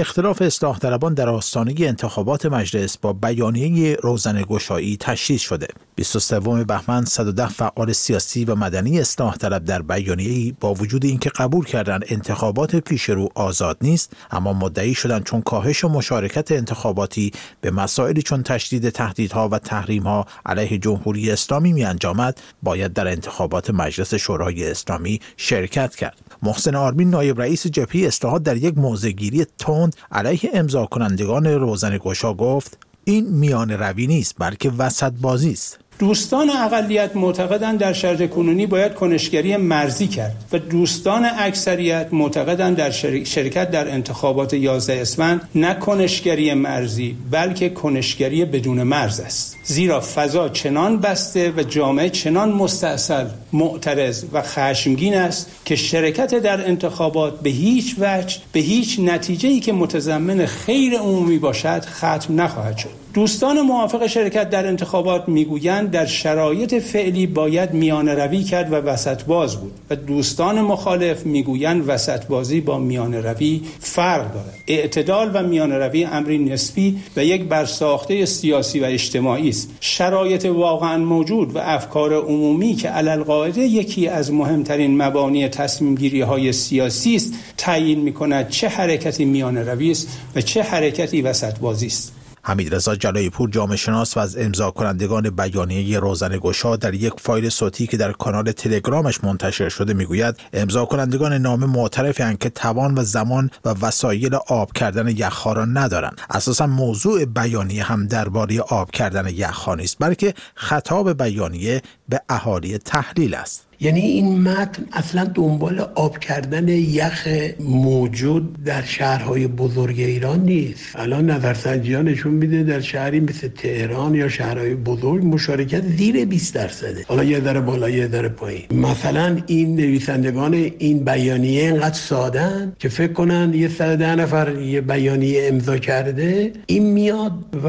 اختلاف 0.00 0.42
اصلاح 0.42 0.78
طلبان 0.78 1.14
در 1.14 1.28
آستانه 1.28 1.74
انتخابات 1.78 2.46
مجلس 2.46 2.98
با 2.98 3.12
بیانیه 3.12 3.96
روزن 4.02 4.42
گشایی 4.42 4.96
تشدید 4.96 5.40
شده. 5.40 5.68
23 5.94 6.40
بهمن 6.40 7.04
110 7.04 7.48
فعال 7.48 7.92
سیاسی 7.92 8.44
و 8.44 8.54
مدنی 8.54 9.00
اصلاح 9.00 9.36
طلب 9.36 9.64
در 9.64 9.82
بیانیه 9.82 10.52
با 10.60 10.74
وجود 10.74 11.04
اینکه 11.04 11.30
قبول 11.30 11.64
کردن 11.64 12.00
انتخابات 12.08 12.76
پیش 12.76 13.02
رو 13.02 13.28
آزاد 13.34 13.78
نیست 13.80 14.12
اما 14.30 14.52
مدعی 14.52 14.94
شدند 14.94 15.24
چون 15.24 15.42
کاهش 15.42 15.84
مشارکت 15.84 16.52
انتخاباتی 16.52 17.32
به 17.60 17.70
مسائلی 17.70 18.22
چون 18.22 18.42
تشدید 18.42 18.88
تهدیدها 18.88 19.48
و 19.48 19.58
تحریمها 19.58 20.26
علیه 20.46 20.78
جمهوری 20.78 21.30
اسلامی 21.30 21.72
می 21.72 21.84
انجامد 21.84 22.40
باید 22.62 22.92
در 22.92 23.08
انتخابات 23.08 23.70
مجلس 23.70 24.14
شورای 24.14 24.70
اسلامی 24.70 25.20
شرکت 25.36 25.96
کرد. 25.96 26.27
محسن 26.42 26.74
آرمین 26.74 27.10
نایب 27.10 27.40
رئیس 27.40 27.66
جبهه 27.66 28.06
اصلاحات 28.06 28.42
در 28.42 28.56
یک 28.56 28.78
موضعگیری 28.78 29.46
تند 29.58 29.96
علیه 30.12 30.50
امضا 30.54 30.86
کنندگان 30.86 31.46
روزن 31.46 31.98
گفت 31.98 32.78
این 33.04 33.28
میان 33.28 33.70
روی 33.70 34.06
نیست 34.06 34.34
بلکه 34.38 34.70
وسط 34.70 35.12
بازی 35.12 35.52
است. 35.52 35.78
دوستان 35.98 36.50
اقلیت 36.50 37.16
معتقدند 37.16 37.78
در 37.78 37.92
شرط 37.92 38.30
کنونی 38.30 38.66
باید 38.66 38.94
کنشگری 38.94 39.56
مرزی 39.56 40.06
کرد 40.06 40.44
و 40.52 40.58
دوستان 40.58 41.26
اکثریت 41.38 42.08
معتقدند 42.12 42.76
در 42.76 42.90
شرکت 43.24 43.70
در 43.70 43.90
انتخابات 43.90 44.54
11 44.54 45.00
اسفند 45.00 45.48
نه 45.54 45.74
کنشگری 45.74 46.54
مرزی 46.54 47.16
بلکه 47.30 47.68
کنشگری 47.68 48.44
بدون 48.44 48.82
مرز 48.82 49.20
است. 49.20 49.56
زیرا 49.64 50.00
فضا 50.00 50.48
چنان 50.48 51.00
بسته 51.00 51.52
و 51.56 51.62
جامعه 51.62 52.10
چنان 52.10 52.52
مستاصل 52.52 53.26
معترض 53.52 54.24
و 54.32 54.42
خشمگین 54.42 55.14
است 55.14 55.50
که 55.64 55.76
شرکت 55.76 56.34
در 56.34 56.66
انتخابات 56.66 57.40
به 57.40 57.50
هیچ 57.50 57.94
وجه 57.98 58.36
به 58.52 58.60
هیچ 58.60 59.00
نتیجه 59.00 59.48
ای 59.48 59.60
که 59.60 59.72
متضمن 59.72 60.46
خیر 60.46 60.98
عمومی 60.98 61.38
باشد 61.38 61.84
ختم 61.84 62.40
نخواهد 62.40 62.76
شد. 62.76 63.07
دوستان 63.18 63.60
موافق 63.60 64.06
شرکت 64.06 64.50
در 64.50 64.66
انتخابات 64.66 65.28
می‌گویند 65.28 65.90
در 65.90 66.06
شرایط 66.06 66.74
فعلی 66.74 67.26
باید 67.26 67.72
میان 67.72 68.08
روی 68.08 68.42
کرد 68.42 68.72
و 68.72 68.76
وسط 68.76 69.24
باز 69.24 69.56
بود 69.56 69.72
و 69.90 69.96
دوستان 69.96 70.60
مخالف 70.60 71.26
می‌گویند 71.26 71.88
وسط 71.88 72.26
بازی 72.26 72.60
با 72.60 72.78
میان 72.78 73.14
روی 73.14 73.60
فرق 73.80 74.34
دارد. 74.34 74.54
اعتدال 74.66 75.30
و 75.34 75.42
میان 75.42 75.72
روی 75.72 76.04
امری 76.04 76.38
نسبی 76.38 76.98
و 77.16 77.24
یک 77.24 77.44
برساخته 77.44 78.26
سیاسی 78.26 78.80
و 78.80 78.84
اجتماعی 78.84 79.48
است. 79.48 79.70
شرایط 79.80 80.44
واقعا 80.44 80.98
موجود 80.98 81.56
و 81.56 81.58
افکار 81.58 82.14
عمومی 82.14 82.74
که 82.74 82.88
علل 82.88 83.52
یکی 83.56 84.08
از 84.08 84.32
مهمترین 84.32 85.02
مبانی 85.02 85.48
تصمیم 85.48 85.94
گیری 85.94 86.20
های 86.20 86.52
سیاسی 86.52 87.16
است 87.16 87.34
تعیین 87.56 88.00
می 88.00 88.12
کند 88.12 88.48
چه 88.48 88.68
حرکتی 88.68 89.24
میان 89.24 89.56
روی 89.56 89.90
است 89.90 90.08
و 90.36 90.40
چه 90.40 90.62
حرکتی 90.62 91.22
وسط 91.22 91.58
بازی 91.58 91.86
است. 91.86 92.17
حمیدرضا 92.48 92.94
جلایی 92.94 93.30
پور 93.30 93.50
جامعه 93.50 93.76
شناس 93.76 94.16
و 94.16 94.20
از 94.20 94.36
امضا 94.36 94.70
کنندگان 94.70 95.30
بیانیه 95.30 95.98
روزن 95.98 96.38
گشا 96.38 96.76
در 96.76 96.94
یک 96.94 97.12
فایل 97.18 97.48
صوتی 97.48 97.86
که 97.86 97.96
در 97.96 98.12
کانال 98.12 98.52
تلگرامش 98.52 99.24
منتشر 99.24 99.68
شده 99.68 99.94
می‌گوید 99.94 100.36
امضا 100.52 100.84
کنندگان 100.84 101.32
نامه 101.32 101.66
معترفند 101.66 102.38
که 102.38 102.50
توان 102.50 102.98
و 102.98 103.04
زمان 103.04 103.50
و 103.64 103.74
وسایل 103.80 104.34
آب 104.34 104.72
کردن 104.72 105.08
یخها 105.08 105.52
را 105.52 105.64
ندارند. 105.64 106.20
اساسا 106.30 106.66
موضوع 106.66 107.24
بیانیه 107.24 107.84
هم 107.84 108.06
درباره 108.06 108.60
آب 108.60 108.90
کردن 108.90 109.28
یخها 109.28 109.74
نیست 109.74 109.96
بلکه 110.00 110.34
خطاب 110.54 111.22
بیانیه 111.22 111.82
به 112.08 112.20
اهالی 112.28 112.78
تحلیل 112.78 113.34
است. 113.34 113.67
یعنی 113.80 114.00
این 114.00 114.40
متن 114.40 114.84
اصلا 114.92 115.24
دنبال 115.24 115.80
آب 115.94 116.18
کردن 116.18 116.68
یخ 116.68 117.28
موجود 117.60 118.64
در 118.64 118.82
شهرهای 118.82 119.46
بزرگ 119.46 120.00
ایران 120.00 120.40
نیست. 120.40 120.96
الان 120.96 121.30
نظرسنجی 121.30 121.94
ها 121.94 122.02
نشون 122.02 122.32
میده 122.32 122.62
در 122.62 122.80
شهری 122.80 123.20
مثل 123.20 123.48
تهران 123.48 124.14
یا 124.14 124.28
شهرهای 124.28 124.74
بزرگ 124.74 125.24
مشارکت 125.24 125.82
زیر 125.82 126.24
20 126.24 126.54
درصده 126.54 127.04
حالا 127.08 127.24
یه 127.24 127.40
در 127.40 127.60
بالا 127.60 127.90
یه 127.90 128.08
در 128.08 128.28
پایین. 128.28 128.62
مثلا 128.70 129.36
این 129.46 129.76
نویسندگان 129.76 130.54
این 130.54 131.04
بیانیه 131.04 131.62
اینقدر 131.62 131.94
سادن 131.94 132.72
که 132.78 132.88
فکر 132.88 133.12
کنن 133.12 133.54
یه 133.54 133.68
ده 133.78 134.14
نفر 134.14 134.60
یه 134.60 134.80
بیانیه 134.80 135.48
امضا 135.48 135.78
کرده 135.78 136.52
این 136.66 136.86
میاد 136.86 137.32
و 137.64 137.68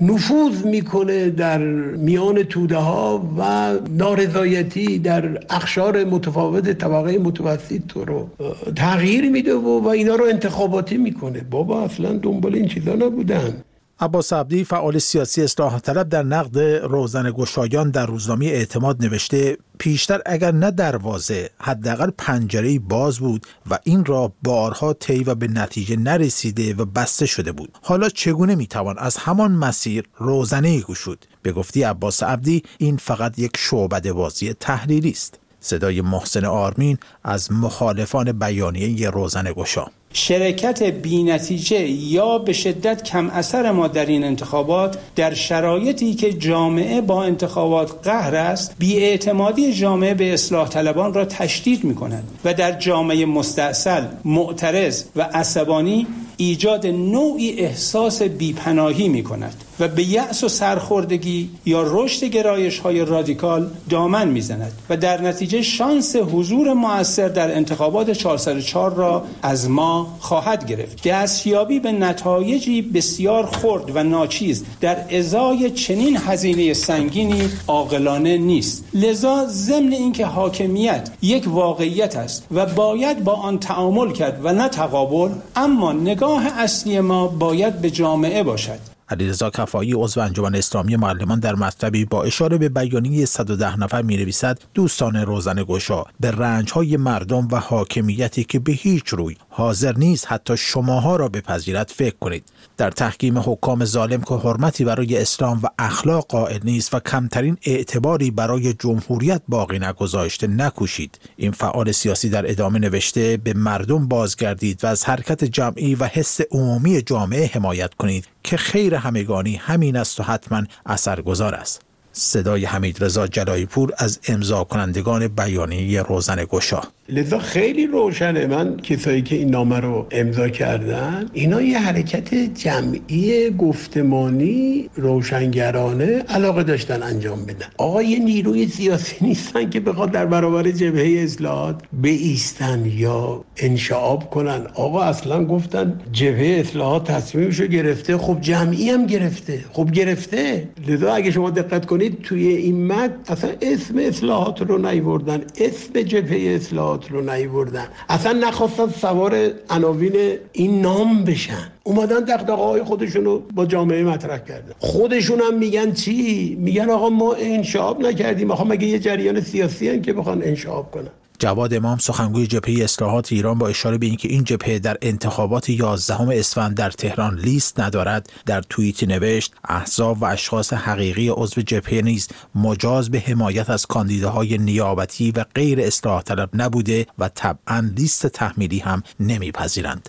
نفوذ 0.00 0.64
می‌کنه 0.64 1.30
در 1.30 1.58
میان 1.96 2.42
توده 2.42 2.76
ها 2.76 3.32
و 3.38 3.72
نارضایتی 3.90 4.98
در 4.98 5.31
اخشار 5.50 6.04
متفاوت 6.04 6.70
طبقه 6.70 7.18
متوسط 7.18 7.86
تو 7.88 8.04
رو 8.04 8.28
تغییر 8.76 9.30
میده 9.30 9.54
و, 9.54 9.80
و 9.80 9.88
اینا 9.88 10.14
رو 10.14 10.24
انتخاباتی 10.24 10.96
می‌کنه. 10.96 11.40
بابا 11.50 11.82
اصلا 11.82 12.12
دنبال 12.12 12.54
این 12.54 12.68
چیزا 12.68 12.94
نبودن. 12.94 13.62
عباس 14.02 14.32
عبدی 14.32 14.64
فعال 14.64 14.98
سیاسی 14.98 15.42
اصلاح 15.42 15.78
طلب 15.78 16.08
در 16.08 16.22
نقد 16.22 16.58
روزن 16.60 17.30
گشایان 17.30 17.90
در 17.90 18.06
روزنامه 18.06 18.46
اعتماد 18.46 19.04
نوشته 19.04 19.58
پیشتر 19.78 20.20
اگر 20.26 20.52
نه 20.52 20.70
دروازه 20.70 21.50
حداقل 21.58 22.10
پنجره 22.18 22.78
باز 22.78 23.18
بود 23.18 23.46
و 23.70 23.78
این 23.84 24.04
را 24.04 24.32
بارها 24.42 24.92
طی 24.92 25.24
و 25.24 25.34
به 25.34 25.48
نتیجه 25.48 25.96
نرسیده 25.96 26.74
و 26.74 26.84
بسته 26.84 27.26
شده 27.26 27.52
بود. 27.52 27.78
حالا 27.82 28.08
چگونه 28.08 28.54
می‌توان 28.54 28.98
از 28.98 29.16
همان 29.16 29.52
مسیر 29.52 30.04
روزنه 30.16 30.80
گشود؟ 30.80 31.26
به 31.42 31.52
گفتی 31.52 31.82
عباس 31.82 32.22
عبدی 32.22 32.62
این 32.78 32.96
فقط 32.96 33.38
یک 33.38 33.56
شعبده 33.56 34.12
بازی 34.12 34.52
تحلیلی 34.52 35.10
است. 35.10 35.38
صدای 35.62 36.00
محسن 36.00 36.44
آرمین 36.44 36.98
از 37.24 37.52
مخالفان 37.52 38.32
بیانیه 38.32 39.10
روزن 39.10 39.52
گشا. 39.56 39.86
شرکت 40.12 40.82
بینتیجه 40.82 41.88
یا 41.88 42.38
به 42.38 42.52
شدت 42.52 43.02
کم 43.02 43.30
اثر 43.30 43.70
ما 43.70 43.88
در 43.88 44.06
این 44.06 44.24
انتخابات 44.24 44.98
در 45.16 45.34
شرایطی 45.34 46.14
که 46.14 46.32
جامعه 46.32 47.00
با 47.00 47.24
انتخابات 47.24 48.08
قهر 48.08 48.34
است 48.34 48.74
بیاعتمادی 48.78 49.72
جامعه 49.72 50.14
به 50.14 50.32
اصلاح 50.32 50.68
طلبان 50.68 51.14
را 51.14 51.24
تشدید 51.24 51.84
می 51.84 51.94
کند 51.94 52.28
و 52.44 52.54
در 52.54 52.72
جامعه 52.72 53.26
مستاصل 53.26 54.04
معترض 54.24 55.04
و 55.16 55.22
عصبانی 55.22 56.06
ایجاد 56.36 56.86
نوعی 56.86 57.60
احساس 57.60 58.22
بیپناهی 58.22 59.08
می 59.08 59.22
کند 59.22 59.54
و 59.82 59.88
به 59.88 60.02
یأس 60.02 60.44
و 60.44 60.48
سرخوردگی 60.48 61.50
یا 61.66 61.84
رشد 61.86 62.24
گرایش 62.24 62.78
های 62.78 63.04
رادیکال 63.04 63.70
دامن 63.90 64.28
می‌زند 64.28 64.72
و 64.90 64.96
در 64.96 65.20
نتیجه 65.20 65.62
شانس 65.62 66.16
حضور 66.16 66.72
موثر 66.72 67.28
در 67.28 67.56
انتخابات 67.56 68.10
404 68.10 68.94
را 68.94 69.24
از 69.42 69.70
ما 69.70 70.16
خواهد 70.20 70.66
گرفت. 70.66 71.08
دستیابی 71.08 71.80
به 71.80 71.92
نتایجی 71.92 72.82
بسیار 72.82 73.46
خرد 73.46 73.96
و 73.96 74.02
ناچیز 74.02 74.64
در 74.80 75.16
ازای 75.18 75.70
چنین 75.70 76.16
هزینه 76.16 76.74
سنگینی 76.74 77.48
عاقلانه 77.68 78.38
نیست. 78.38 78.84
لذا 78.94 79.46
ضمن 79.48 79.92
اینکه 79.92 80.26
حاکمیت 80.26 81.10
یک 81.22 81.44
واقعیت 81.46 82.16
است 82.16 82.46
و 82.54 82.66
باید 82.66 83.24
با 83.24 83.32
آن 83.32 83.58
تعامل 83.58 84.12
کرد 84.12 84.40
و 84.42 84.52
نه 84.52 84.68
تقابل 84.68 85.30
اما 85.56 85.92
نگاه 85.92 86.46
اصلی 86.46 87.00
ما 87.00 87.26
باید 87.26 87.80
به 87.80 87.90
جامعه 87.90 88.42
باشد. 88.42 88.91
علیرضا 89.12 89.50
کفایی 89.50 89.92
عضو 89.92 90.20
انجمن 90.20 90.54
اسلامی 90.54 90.96
معلمان 90.96 91.40
در 91.40 91.54
مطلبی 91.54 92.04
با 92.04 92.22
اشاره 92.22 92.58
به 92.58 92.68
بیانیه 92.68 93.24
110 93.24 93.80
نفر 93.80 94.02
می 94.02 94.16
نویسد 94.16 94.58
دوستان 94.74 95.16
روزن 95.16 95.64
گشا 95.68 96.04
به 96.20 96.30
رنج 96.30 96.72
های 96.72 96.96
مردم 96.96 97.48
و 97.50 97.56
حاکمیتی 97.56 98.44
که 98.44 98.58
به 98.58 98.72
هیچ 98.72 99.08
روی 99.08 99.36
حاضر 99.54 99.96
نیست 99.96 100.26
حتی 100.28 100.56
شماها 100.56 101.16
را 101.16 101.28
بپذیرد 101.28 101.92
فکر 101.94 102.16
کنید. 102.20 102.44
در 102.76 102.90
تحکیم 102.90 103.38
حکام 103.38 103.84
ظالم 103.84 104.20
که 104.20 104.34
حرمتی 104.34 104.84
برای 104.84 105.18
اسلام 105.18 105.60
و 105.62 105.66
اخلاق 105.78 106.26
قائل 106.26 106.60
نیست 106.64 106.94
و 106.94 107.00
کمترین 107.00 107.56
اعتباری 107.62 108.30
برای 108.30 108.72
جمهوریت 108.72 109.42
باقی 109.48 109.78
نگذاشته 109.78 110.46
نکوشید. 110.46 111.20
این 111.36 111.52
فعال 111.52 111.92
سیاسی 111.92 112.28
در 112.28 112.50
ادامه 112.50 112.78
نوشته 112.78 113.36
به 113.36 113.52
مردم 113.54 114.08
بازگردید 114.08 114.84
و 114.84 114.86
از 114.86 115.04
حرکت 115.04 115.44
جمعی 115.44 115.94
و 115.94 116.04
حس 116.04 116.40
عمومی 116.50 117.02
جامعه 117.02 117.46
حمایت 117.46 117.94
کنید 117.94 118.26
که 118.42 118.56
خیر 118.56 118.94
همگانی 118.94 119.56
همین 119.56 119.96
است 119.96 120.20
و 120.20 120.22
حتما 120.22 120.62
اثرگذار 120.86 121.54
است. 121.54 121.80
صدای 122.12 122.64
حمید 122.64 123.04
رضا 123.04 123.26
جلایی 123.26 123.66
پور 123.66 123.92
از 123.98 124.18
امضا 124.28 124.64
کنندگان 124.64 125.28
بیانیه 125.28 126.02
روزن 126.02 126.44
گشا 126.50 126.82
لذا 127.12 127.38
خیلی 127.38 127.86
روشنه. 127.86 128.46
من 128.46 128.76
کسایی 128.76 129.22
که 129.22 129.36
این 129.36 129.50
نامه 129.50 129.80
رو 129.80 130.06
امضا 130.10 130.48
کردن 130.48 131.26
اینا 131.32 131.62
یه 131.62 131.78
حرکت 131.78 132.34
جمعی 132.34 133.50
گفتمانی 133.50 134.90
روشنگرانه 134.96 136.24
علاقه 136.28 136.62
داشتن 136.62 137.02
انجام 137.02 137.44
بدن. 137.44 137.66
آقا 137.76 138.00
نیروی 138.00 138.68
سیاسی 138.68 139.16
نیستن 139.20 139.70
که 139.70 139.80
بخواد 139.80 140.10
در 140.10 140.26
برابر 140.26 140.70
جبهه 140.70 141.22
اصلاحات 141.22 141.82
ایستن 142.04 142.84
یا 142.86 143.44
انشعاب 143.56 144.30
کنن. 144.30 144.66
آقا 144.74 145.02
اصلا 145.02 145.44
گفتن 145.44 146.00
جبهه 146.12 146.60
اصلاحات 146.60 147.10
تصمیمشو 147.10 147.66
گرفته. 147.66 148.16
خب 148.16 148.40
جمعی 148.40 148.90
هم 148.90 149.06
گرفته. 149.06 149.64
خب 149.72 149.90
گرفته. 149.90 150.68
لذا 150.88 151.12
اگه 151.12 151.30
شما 151.30 151.50
دقت 151.50 151.86
کنید 151.86 152.22
توی 152.22 152.46
این 152.48 152.86
مد 152.86 153.14
اصلا 153.28 153.50
اسم 153.62 153.98
اصلاحات 153.98 154.62
رو 154.62 154.78
نیوردن. 154.78 155.40
اسم 155.58 156.02
جبهه 156.02 156.54
اصلاحات 156.56 157.01
رو 157.10 157.20
نیوردن. 157.34 157.86
اصلا 158.08 158.32
نخواستن 158.32 158.88
سوار 158.88 159.50
عناوین 159.70 160.38
این 160.52 160.80
نام 160.80 161.24
بشن. 161.24 161.72
اومدن 161.82 162.20
دقدقه 162.20 162.52
های 162.52 162.82
خودشون 162.82 163.24
رو 163.24 163.42
با 163.54 163.66
جامعه 163.66 164.04
مطرح 164.04 164.38
کردن. 164.38 164.72
خودشون 164.78 165.40
هم 165.40 165.58
میگن 165.58 165.92
چی؟ 165.92 166.56
میگن 166.60 166.90
آقا 166.90 167.10
ما 167.10 167.34
انشاب 167.34 168.00
نکردیم. 168.00 168.50
آقا 168.50 168.64
مگه 168.64 168.86
یه 168.86 168.98
جریان 168.98 169.40
سیاسی 169.40 169.88
هن 169.88 170.02
که 170.02 170.12
بخوان 170.12 170.42
انشاب 170.42 170.90
کنن؟ 170.90 171.10
جواد 171.42 171.74
امام 171.74 171.98
سخنگوی 171.98 172.46
جبهه 172.46 172.84
اصلاحات 172.84 173.32
ایران 173.32 173.58
با 173.58 173.68
اشاره 173.68 173.98
به 173.98 174.06
اینکه 174.06 174.28
این 174.28 174.44
جبهه 174.44 174.78
در 174.78 174.96
انتخابات 175.02 175.70
11 175.70 176.38
اسفند 176.38 176.76
در 176.76 176.90
تهران 176.90 177.38
لیست 177.38 177.80
ندارد 177.80 178.32
در 178.46 178.62
توییتی 178.62 179.06
نوشت 179.06 179.54
احزاب 179.68 180.22
و 180.22 180.24
اشخاص 180.24 180.72
حقیقی 180.72 181.28
عضو 181.28 181.62
جبهه 181.62 182.02
نیز 182.02 182.28
مجاز 182.54 183.10
به 183.10 183.20
حمایت 183.20 183.70
از 183.70 183.86
کاندیداهای 183.86 184.58
نیابتی 184.58 185.30
و 185.30 185.44
غیر 185.54 185.80
اصلاح 185.80 186.22
طلب 186.22 186.50
نبوده 186.54 187.06
و 187.18 187.28
طبعا 187.28 187.92
لیست 187.96 188.26
تحمیلی 188.26 188.78
هم 188.78 189.02
نمیپذیرند. 189.20 190.08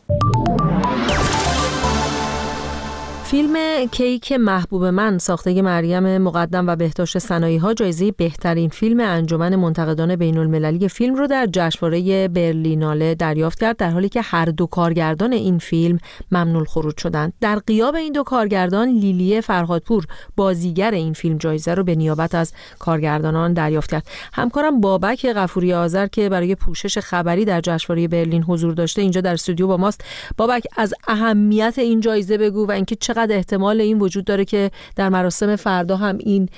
فیلم 3.34 3.86
کیک 3.92 4.32
محبوب 4.32 4.86
من 4.86 5.18
ساخته 5.18 5.62
مریم 5.62 6.18
مقدم 6.18 6.68
و 6.68 6.76
بهداشت 6.76 7.18
سنایی 7.18 7.58
ها 7.58 7.74
جایزه 7.74 8.12
بهترین 8.12 8.70
فیلم 8.70 9.00
انجمن 9.00 9.56
منتقدان 9.56 10.16
بین 10.16 10.38
المللی 10.38 10.88
فیلم 10.88 11.16
رو 11.16 11.28
در 11.28 11.48
جشنواره 11.54 12.28
برلیناله 12.28 13.16
دریافت 13.16 13.60
کرد 13.60 13.78
در 13.78 13.90
حالی 13.90 14.10
که 14.10 14.22
هر 14.22 14.46
دو 14.46 14.66
کارگردان 14.66 15.34
این 15.34 15.58
فیلم 15.58 15.98
ممنول 16.32 16.66
خروج 16.66 16.98
شدند. 16.98 17.34
در 17.42 17.56
قیاب 17.56 17.96
این 17.96 18.14
دو 18.14 18.24
کارگردان 18.24 18.88
لیلیه 18.90 19.42
فرهادپور 19.42 20.06
بازیگر 20.36 20.92
این 20.92 21.14
فیلم 21.14 21.38
جایزه 21.38 21.74
رو 21.74 21.84
به 21.84 21.96
نیابت 21.96 22.36
از 22.36 22.54
کارگردانان 22.80 23.54
دریافت 23.54 23.92
کرد. 23.92 24.08
همکارم 24.34 24.82
بابک 24.82 25.26
غفوری 25.26 25.74
آذر 25.74 26.08
که 26.08 26.30
برای 26.30 26.56
پوشش 26.56 26.98
خبری 26.98 27.46
در 27.46 27.62
جشنواره 27.62 28.08
برلین 28.08 28.44
حضور 28.44 28.74
داشته 28.74 29.02
اینجا 29.02 29.22
در 29.22 29.34
استودیو 29.34 29.68
با 29.68 29.78
ماست. 29.78 30.04
بابک 30.38 30.64
از 30.78 30.94
اهمیت 31.08 31.74
این 31.78 32.00
جایزه 32.00 32.38
بگو 32.38 32.68
و 32.68 32.72
اینکه 32.72 32.96
چقدر 32.96 33.23
احتمال 33.32 33.82
این 33.82 34.00
وجود 34.00 34.26
داره 34.26 34.46
که 34.46 34.72
در 34.96 35.10
مراسم 35.10 35.56
فردا 35.56 35.98
هم 35.98 36.18
این 36.18 36.50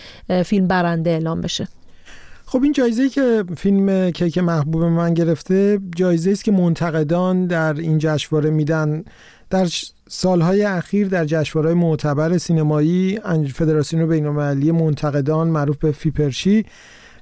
فیلم 0.45 0.67
برنده 0.67 1.09
اعلام 1.09 1.41
بشه؟ 1.41 1.67
خب 2.45 2.63
این 2.63 2.71
جایزه 2.71 3.09
که 3.09 3.43
فیلم 3.57 4.11
کیک 4.11 4.37
محبوب 4.37 4.83
من 4.83 5.13
گرفته 5.13 5.79
جایزه 5.95 6.31
است 6.31 6.43
که 6.43 6.51
منتقدان 6.51 7.47
در 7.47 7.73
این 7.73 7.97
جشنواره 7.97 8.49
میدن. 8.49 9.03
در 9.49 9.67
سالهای 10.09 10.63
اخیر 10.63 11.07
در 11.07 11.25
جشنواره 11.25 11.73
معتبر 11.73 12.37
سینمایی 12.37 13.19
فدراسیون 13.53 14.07
بین‌المللی 14.07 14.71
منتقدان 14.71 15.47
معروف 15.47 15.77
به 15.77 15.91
فیپرشی 15.91 16.65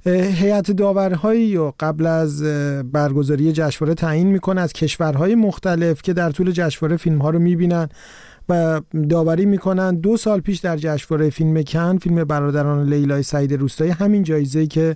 هیئت 0.06 0.72
داورهایی 0.72 1.58
و 1.58 1.72
قبل 1.80 2.06
از 2.06 2.44
برگزاری 2.92 3.52
جشنواره 3.52 3.96
تعیین 3.96 4.28
می‌کنه 4.28 4.62
از 4.62 4.74
کشورهای 4.74 5.36
مختلف 5.36 6.02
که 6.02 6.14
در 6.14 6.32
طول 6.32 6.52
جشنواره 6.52 6.98
فیلم 6.98 7.18
ها 7.18 7.30
رو 7.30 7.40
می‌بینن. 7.40 7.90
و 8.50 8.82
داوری 9.10 9.46
می‌کنن 9.46 9.96
دو 9.96 10.18
سال 10.18 10.40
پیش 10.40 10.60
در 10.60 10.78
جشنواره 10.78 11.30
فیلم 11.30 11.64
کن 11.64 11.98
فیلم 11.98 12.24
برادران 12.24 12.90
لیلای 12.90 13.24
سعید 13.24 13.54
روستایی 13.54 13.92
همین 13.92 14.24
جایزه 14.24 14.68
که 14.68 14.96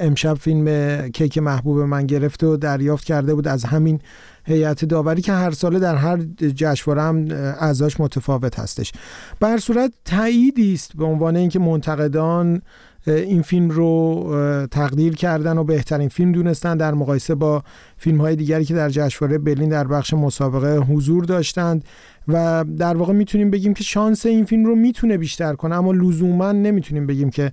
امشب 0.00 0.34
فیلم 0.34 1.08
کیک 1.08 1.38
محبوب 1.38 1.78
من 1.78 2.06
گرفته 2.06 2.46
و 2.46 2.56
دریافت 2.56 3.04
کرده 3.04 3.34
بود 3.34 3.48
از 3.48 3.64
همین 3.64 4.00
هیئت 4.44 4.84
داوری 4.84 5.22
که 5.22 5.32
هر 5.32 5.50
ساله 5.50 5.78
در 5.78 5.96
هر 5.96 6.16
جشنواره 6.56 7.02
هم 7.02 7.26
اعضاش 7.60 8.00
متفاوت 8.00 8.58
هستش. 8.58 8.92
بر 9.40 9.58
صورت 9.58 9.92
تاییدی 10.04 10.74
است 10.74 10.96
به 10.96 11.04
عنوان 11.04 11.36
اینکه 11.36 11.58
منتقدان 11.58 12.62
این 13.06 13.42
فیلم 13.42 13.70
رو 13.70 14.66
تقدیر 14.70 15.14
کردن 15.14 15.58
و 15.58 15.64
بهترین 15.64 16.08
فیلم 16.08 16.32
دونستن. 16.32 16.76
در 16.76 16.94
مقایسه 16.94 17.34
با 17.34 17.62
فیلم 17.96 18.20
های 18.20 18.36
دیگری 18.36 18.64
که 18.64 18.74
در 18.74 18.88
جشنواره 18.88 19.38
برلین 19.38 19.68
در 19.68 19.86
بخش 19.86 20.14
مسابقه 20.14 20.78
حضور 20.78 21.24
داشتند. 21.24 21.84
و 22.28 22.64
در 22.78 22.96
واقع 22.96 23.12
می‌تونیم 23.12 23.50
بگیم 23.50 23.74
که 23.74 23.84
شانس 23.84 24.26
این 24.26 24.44
فیلم 24.44 24.64
رو 24.64 24.74
می‌تونه 24.74 25.18
بیشتر 25.18 25.54
کنه. 25.54 25.74
اما 25.74 25.92
لزوما 25.92 26.52
نمی‌تونیم 26.52 27.06
بگیم 27.06 27.30
که 27.30 27.50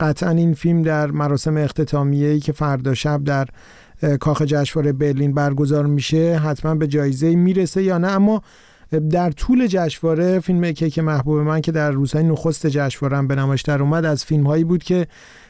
قطعا 0.00 0.30
این 0.30 0.54
فیلم 0.54 0.82
در 0.82 1.10
مراسم 1.10 1.56
اختتامیه 1.56 2.28
ای 2.28 2.40
که 2.40 2.52
فردا 2.52 2.94
شب 2.94 3.24
در 3.24 3.46
کاخ 4.20 4.42
جشنواره 4.42 4.92
برلین 4.92 5.34
برگزار 5.34 5.86
میشه 5.86 6.36
حتما 6.36 6.74
به 6.74 6.86
جایزه 6.86 7.36
می‌رسه 7.36 7.82
یا 7.82 7.98
نه. 7.98 8.08
اما 8.08 8.42
در 8.98 9.30
طول 9.30 9.66
جشنواره 9.66 10.40
فیلم 10.40 10.72
کیک 10.72 10.98
محبوب 10.98 11.38
من 11.38 11.60
که 11.60 11.72
در 11.72 11.90
روزهای 11.90 12.24
نخست 12.24 12.66
جشنواره 12.66 13.22
به 13.22 13.34
نمایش 13.34 13.62
در 13.62 13.82
اومد 13.82 14.04
از 14.04 14.24
فیلم 14.24 14.46
هایی 14.46 14.64
بود 14.64 14.82
که 14.82 15.06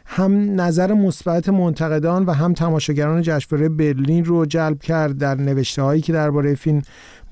هم 0.07 0.61
نظر 0.61 0.92
مثبت 0.92 1.48
منتقدان 1.48 2.24
و 2.24 2.33
هم 2.33 2.52
تماشاگران 2.52 3.22
جشنواره 3.22 3.68
برلین 3.68 4.24
رو 4.24 4.46
جلب 4.46 4.78
کرد. 4.78 5.18
در 5.18 5.35
نوشته 5.35 5.83
هایی 5.83 6.02
که 6.02 6.12
درباره 6.12 6.55
فیلم 6.55 6.83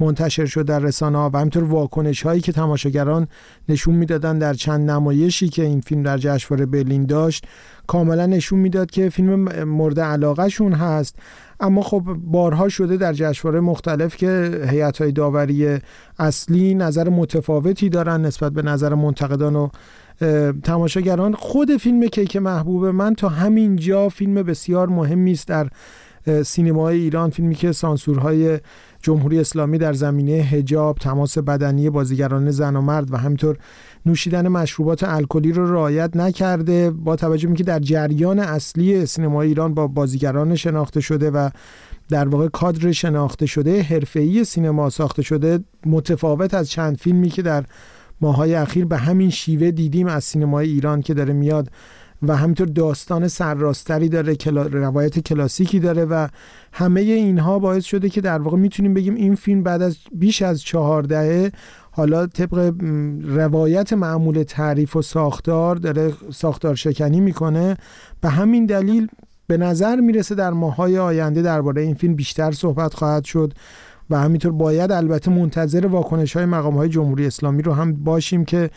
منتشر 0.00 0.46
شد 0.46 0.66
در 0.66 0.78
رسانه 0.78 1.18
ها 1.18 1.30
و 1.32 1.38
همینطور 1.38 1.64
واکنش 1.64 2.22
هایی 2.22 2.40
که 2.40 2.52
تماشاگران 2.52 3.28
نشون 3.68 3.94
می‌دادن 3.94 4.38
در 4.38 4.54
چند 4.54 4.90
نمایشی 4.90 5.48
که 5.48 5.62
این 5.64 5.80
فیلم 5.80 6.02
در 6.02 6.18
جشنواره 6.18 6.66
برلین 6.66 7.06
داشت 7.06 7.46
کاملا 7.86 8.26
نشون 8.26 8.58
می‌داد 8.58 8.90
که 8.90 9.08
فیلم 9.08 9.64
مورد 9.64 10.00
علاقه 10.00 10.48
شون 10.48 10.72
هست. 10.72 11.16
اما 11.60 11.82
خب 11.82 12.02
بارها 12.24 12.68
شده 12.68 12.96
در 12.96 13.12
جشنواره 13.12 13.60
مختلف 13.60 14.16
که 14.16 14.60
هیئت 14.70 15.02
های 15.02 15.12
داوری 15.12 15.78
اصلی 16.18 16.74
نظر 16.74 17.08
متفاوتی 17.08 17.88
دارن 17.88 18.26
نسبت 18.26 18.52
به 18.52 18.62
نظر 18.62 18.94
منتقدان 18.94 19.56
و 19.56 19.68
تماشاگران. 20.62 21.34
خود 21.34 21.76
فیلم 21.76 22.06
کیک 22.06 22.36
محبوب 22.36 22.86
من 22.86 23.14
تا 23.14 23.28
همین 23.28 23.76
جا 23.76 24.08
فیلم 24.08 24.34
بسیار 24.34 24.88
مهمی 24.88 25.32
است 25.32 25.48
در 25.48 25.68
سینمای 26.44 26.98
ایران 26.98 27.30
فیلمی 27.30 27.54
که 27.54 27.72
سانسورهای 27.72 28.58
جمهوری 29.02 29.40
اسلامی 29.40 29.78
در 29.78 29.92
زمینه 29.92 30.32
هجاب 30.32 30.98
تماس 30.98 31.38
بدنی 31.38 31.90
بازیگران 31.90 32.50
زن 32.50 32.76
و 32.76 32.80
مرد 32.80 33.12
و 33.12 33.16
همینطور 33.16 33.58
نوشیدن 34.06 34.48
مشروبات 34.48 35.04
الکلی 35.04 35.52
رو 35.52 35.72
رعایت 35.72 36.16
نکرده 36.16 36.90
با 36.90 37.16
توجه 37.16 37.48
به 37.48 37.54
که 37.54 37.64
در 37.64 37.78
جریان 37.78 38.38
اصلی 38.38 39.06
سینمای 39.06 39.48
ایران 39.48 39.74
با 39.74 39.86
بازیگران 39.86 40.54
شناخته 40.56 41.00
شده 41.00 41.30
و 41.30 41.50
در 42.08 42.28
واقع 42.28 42.48
کادر 42.48 42.92
شناخته 42.92 43.46
شده 43.46 43.82
حرفه‌ای 43.82 44.44
سینما 44.44 44.90
ساخته 44.90 45.22
شده 45.22 45.58
متفاوت 45.86 46.54
از 46.54 46.70
چند 46.70 46.96
فیلمی 46.96 47.28
که 47.28 47.42
در 47.42 47.64
ماهای 48.20 48.54
اخیر 48.54 48.84
به 48.84 48.96
همین 48.96 49.30
شیوه 49.30 49.70
دیدیم 49.70 50.06
از 50.06 50.24
سینمای 50.24 50.68
ایران 50.68 51.02
که 51.02 51.14
داره 51.14 51.32
میاد 51.32 51.68
و 52.22 52.36
همینطور 52.36 52.66
داستان 52.66 53.28
سرراستری 53.28 54.08
داره. 54.08 54.36
روایت 54.72 55.18
کلاسیکی 55.18 55.80
داره 55.80 56.04
و 56.04 56.28
همه 56.72 57.00
اینها 57.00 57.58
باعث 57.58 57.84
شده 57.84 58.08
که 58.08 58.20
در 58.20 58.38
واقع 58.38 58.58
می‌تونیم 58.58 58.94
بگیم 58.94 59.14
این 59.14 59.34
فیلم 59.34 59.62
بعد 59.62 59.82
از 59.82 59.96
بیش 60.12 60.42
از 60.42 60.62
چهار 60.62 61.02
دهه 61.02 61.52
حالا 61.90 62.26
طبق 62.26 62.74
روایت 63.24 63.92
معمول 63.92 64.42
تعریف 64.42 64.96
و 64.96 65.02
ساختار 65.02 65.76
داره 65.76 66.12
ساختار 66.32 66.74
شکنی 66.74 67.20
می‌کنه 67.20 67.76
به 68.20 68.28
همین 68.28 68.66
دلیل 68.66 69.08
به 69.46 69.56
نظر 69.56 69.96
می‌رسه 69.96 70.34
در 70.34 70.50
ماهای 70.50 70.98
آینده 70.98 71.42
درباره 71.42 71.82
این 71.82 71.94
فیلم 71.94 72.14
بیشتر 72.14 72.52
صحبت 72.52 72.94
خواهد 72.94 73.24
شد 73.24 73.52
و 74.10 74.18
همینطور 74.20 74.52
باید 74.52 74.92
البته 74.92 75.30
منتظر 75.30 75.86
واکنش 75.86 76.36
های 76.36 76.46
مقام 76.46 76.74
های 76.74 76.88
جمهوری 76.88 77.26
اسلامی 77.26 77.62
رو 77.62 77.72
هم 77.72 77.92
باشیم 77.92 78.44
که 78.44 78.70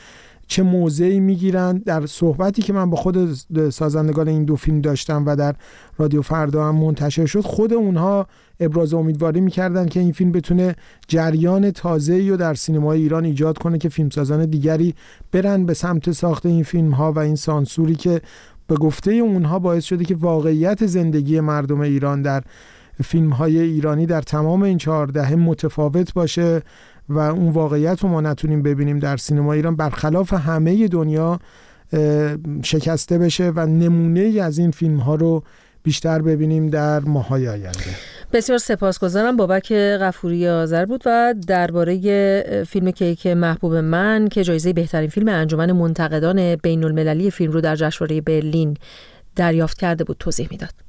چه 0.47 0.63
موضعی 0.63 1.19
می‌گیرن. 1.19 1.77
در 1.77 2.05
صحبتی 2.05 2.61
که 2.61 2.73
من 2.73 2.89
با 2.89 2.97
خود 2.97 3.33
سازندگان 3.69 4.27
این 4.27 4.45
دو 4.45 4.55
فیلم 4.55 4.81
داشتم 4.81 5.23
و 5.25 5.35
در 5.35 5.55
رادیو 5.97 6.21
فردا 6.21 6.67
هم 6.67 6.75
منتشر 6.75 7.25
شد 7.25 7.41
خود 7.41 7.73
اونها 7.73 8.27
ابراز 8.59 8.93
امیدواری 8.93 9.41
می‌کردن 9.41 9.85
که 9.85 9.99
این 9.99 10.11
فیلم 10.11 10.31
بتونه 10.31 10.75
جریان 11.07 11.71
تازه‌ای 11.71 12.29
رو 12.29 12.37
در 12.37 12.53
سینمای 12.53 13.01
ایران 13.01 13.25
ایجاد 13.25 13.57
کنه 13.57 13.77
که 13.77 13.89
فیلمسازان 13.89 14.45
دیگری 14.45 14.95
برن 15.31 15.65
به 15.65 15.73
سمت 15.73 16.11
ساخت 16.11 16.45
این 16.45 16.63
فیلم 16.63 16.91
ها 16.91 17.11
و 17.11 17.19
این 17.19 17.35
سانسوری 17.35 17.95
که 17.95 18.21
به 18.67 18.75
گفته 18.75 19.11
اونها 19.11 19.59
باعث 19.59 19.83
شده 19.83 20.05
که 20.05 20.15
واقعیت 20.15 20.85
زندگی 20.85 21.39
مردم 21.39 21.79
ایران 21.79 22.21
در 22.21 22.43
فیلم 23.03 23.29
های 23.29 23.59
ایرانی 23.59 24.05
در 24.05 24.21
تمام 24.21 24.61
این 24.61 24.77
چهار 24.77 25.07
دهه 25.07 25.35
متفاوت 25.35 26.13
باشه. 26.13 26.61
و 27.09 27.19
اون 27.19 27.49
واقعیت 27.49 27.99
رو 28.01 28.09
ما 28.09 28.21
نتونیم 28.21 28.61
ببینیم 28.61 28.99
در 28.99 29.17
سینما 29.17 29.53
ایران. 29.53 29.75
برخلاف 29.75 30.33
همه 30.33 30.87
دنیا 30.87 31.39
شکسته 32.63 33.17
بشه 33.17 33.51
و 33.55 33.65
نمونه 33.65 34.19
ای 34.19 34.39
از 34.39 34.57
این 34.57 34.71
فیلم 34.71 34.97
ها 34.97 35.15
رو 35.15 35.43
بیشتر 35.83 36.21
ببینیم 36.21 36.69
در 36.69 36.99
ماهای 36.99 37.47
آینده. 37.47 37.79
بسیار 38.33 38.57
سپاسگزارم. 38.57 39.37
بابک 39.37 39.73
غفوری 39.73 40.47
آذر 40.47 40.85
بود 40.85 41.03
و 41.05 41.35
درباره 41.47 42.63
فیلم 42.67 42.91
کیک 42.91 43.27
محبوب 43.27 43.75
من 43.75 44.27
که 44.27 44.43
جایزه 44.43 44.73
بهترین 44.73 45.09
فیلم 45.09 45.27
انجمن 45.27 45.71
منتقدان 45.71 46.55
بین 46.55 46.83
المللی 46.83 47.31
فیلم 47.31 47.51
رو 47.51 47.61
در 47.61 47.75
جشنواره 47.75 48.21
برلین 48.21 48.77
دریافت 49.35 49.77
کرده 49.77 50.03
بود 50.03 50.17
توضیح 50.19 50.47
می‌داد. 50.51 50.82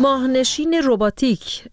ماهنشین 0.00 0.74
روباتیک 0.74 1.64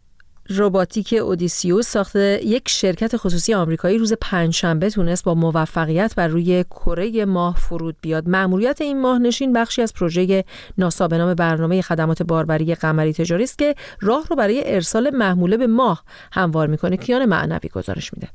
روباتیک 0.49 1.15
اودیسیوس 1.21 1.87
ساخته 1.87 2.39
یک 2.43 2.69
شرکت 2.69 3.17
خصوصی 3.17 3.53
آمریکایی 3.53 3.97
روز 3.97 4.13
پنجشنبه 4.21 4.89
تونست 4.89 5.23
با 5.23 5.33
موفقیت 5.33 6.15
بر 6.15 6.27
روی 6.27 6.63
کره 6.63 7.25
ماه 7.25 7.55
فرود 7.55 7.95
بیاد. 8.01 8.29
مأموریت 8.29 8.81
این 8.81 9.01
ماهنشین 9.01 9.53
بخشی 9.53 9.81
از 9.81 9.93
پروژه 9.93 10.43
ناسا 10.77 11.07
به 11.07 11.17
نام 11.17 11.33
برنامه 11.33 11.81
خدمات 11.81 12.23
باربری 12.23 12.75
قمری 12.75 13.13
تجاری 13.13 13.43
است 13.43 13.57
که 13.59 13.75
راه 14.01 14.25
رو 14.29 14.35
برای 14.35 14.73
ارسال 14.75 15.09
محموله 15.09 15.57
به 15.57 15.67
ماه 15.67 16.03
هموار 16.31 16.67
می‌کنه. 16.67 16.97
کیان 16.97 17.25
معنوی 17.25 17.69
گزارش 17.69 18.11
میده. 18.13 18.27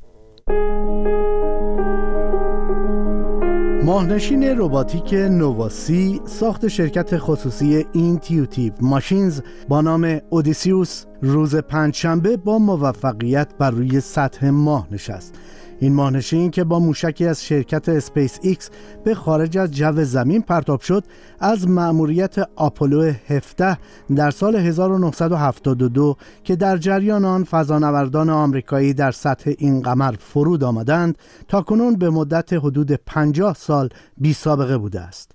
ماهنشین 3.83 4.43
رباتیک 4.43 5.13
نووا 5.13 5.78
سی 5.78 6.21
ساخت 6.25 6.67
شرکت 6.67 7.17
خصوصی 7.17 7.85
اینتیوتیو 7.93 8.73
ماشینز 8.81 9.41
با 9.67 9.81
نام 9.81 10.19
اودیسیوس 10.29 11.05
روز 11.21 11.55
پنجشنبه 11.55 12.37
با 12.37 12.59
موفقیت 12.59 13.47
بر 13.57 13.71
روی 13.71 14.01
سطح 14.01 14.49
ماه 14.49 14.87
نشست. 14.91 15.33
این 15.79 15.93
ماهنشین 15.93 16.51
که 16.51 16.63
با 16.63 16.79
موشکی 16.79 17.25
از 17.25 17.45
شرکت 17.45 17.89
اسپیس 17.89 18.39
ایکس 18.41 18.69
به 19.03 19.15
خارج 19.15 19.57
از 19.57 19.71
جو 19.71 20.03
زمین 20.03 20.41
پرتاب 20.41 20.81
شد 20.81 21.03
از 21.39 21.67
مأموریت 21.67 22.35
آپولو 22.55 23.11
17 23.27 23.77
در 24.15 24.31
سال 24.31 24.55
1972 24.55 26.17
که 26.43 26.55
در 26.55 26.77
جریان 26.77 27.25
آن 27.25 27.43
فضانوردان 27.43 28.29
آمریکایی 28.29 28.93
در 28.93 29.11
سطح 29.11 29.51
این 29.57 29.81
قمر 29.81 30.15
فرود 30.19 30.63
آمدند 30.63 31.17
تا 31.47 31.61
کنون 31.61 31.95
به 31.95 32.09
مدت 32.09 32.53
حدود 32.53 32.91
50 32.91 33.53
سال 33.53 33.89
بی 34.17 34.33
سابقه 34.33 34.77
بوده 34.77 35.01
است. 35.01 35.31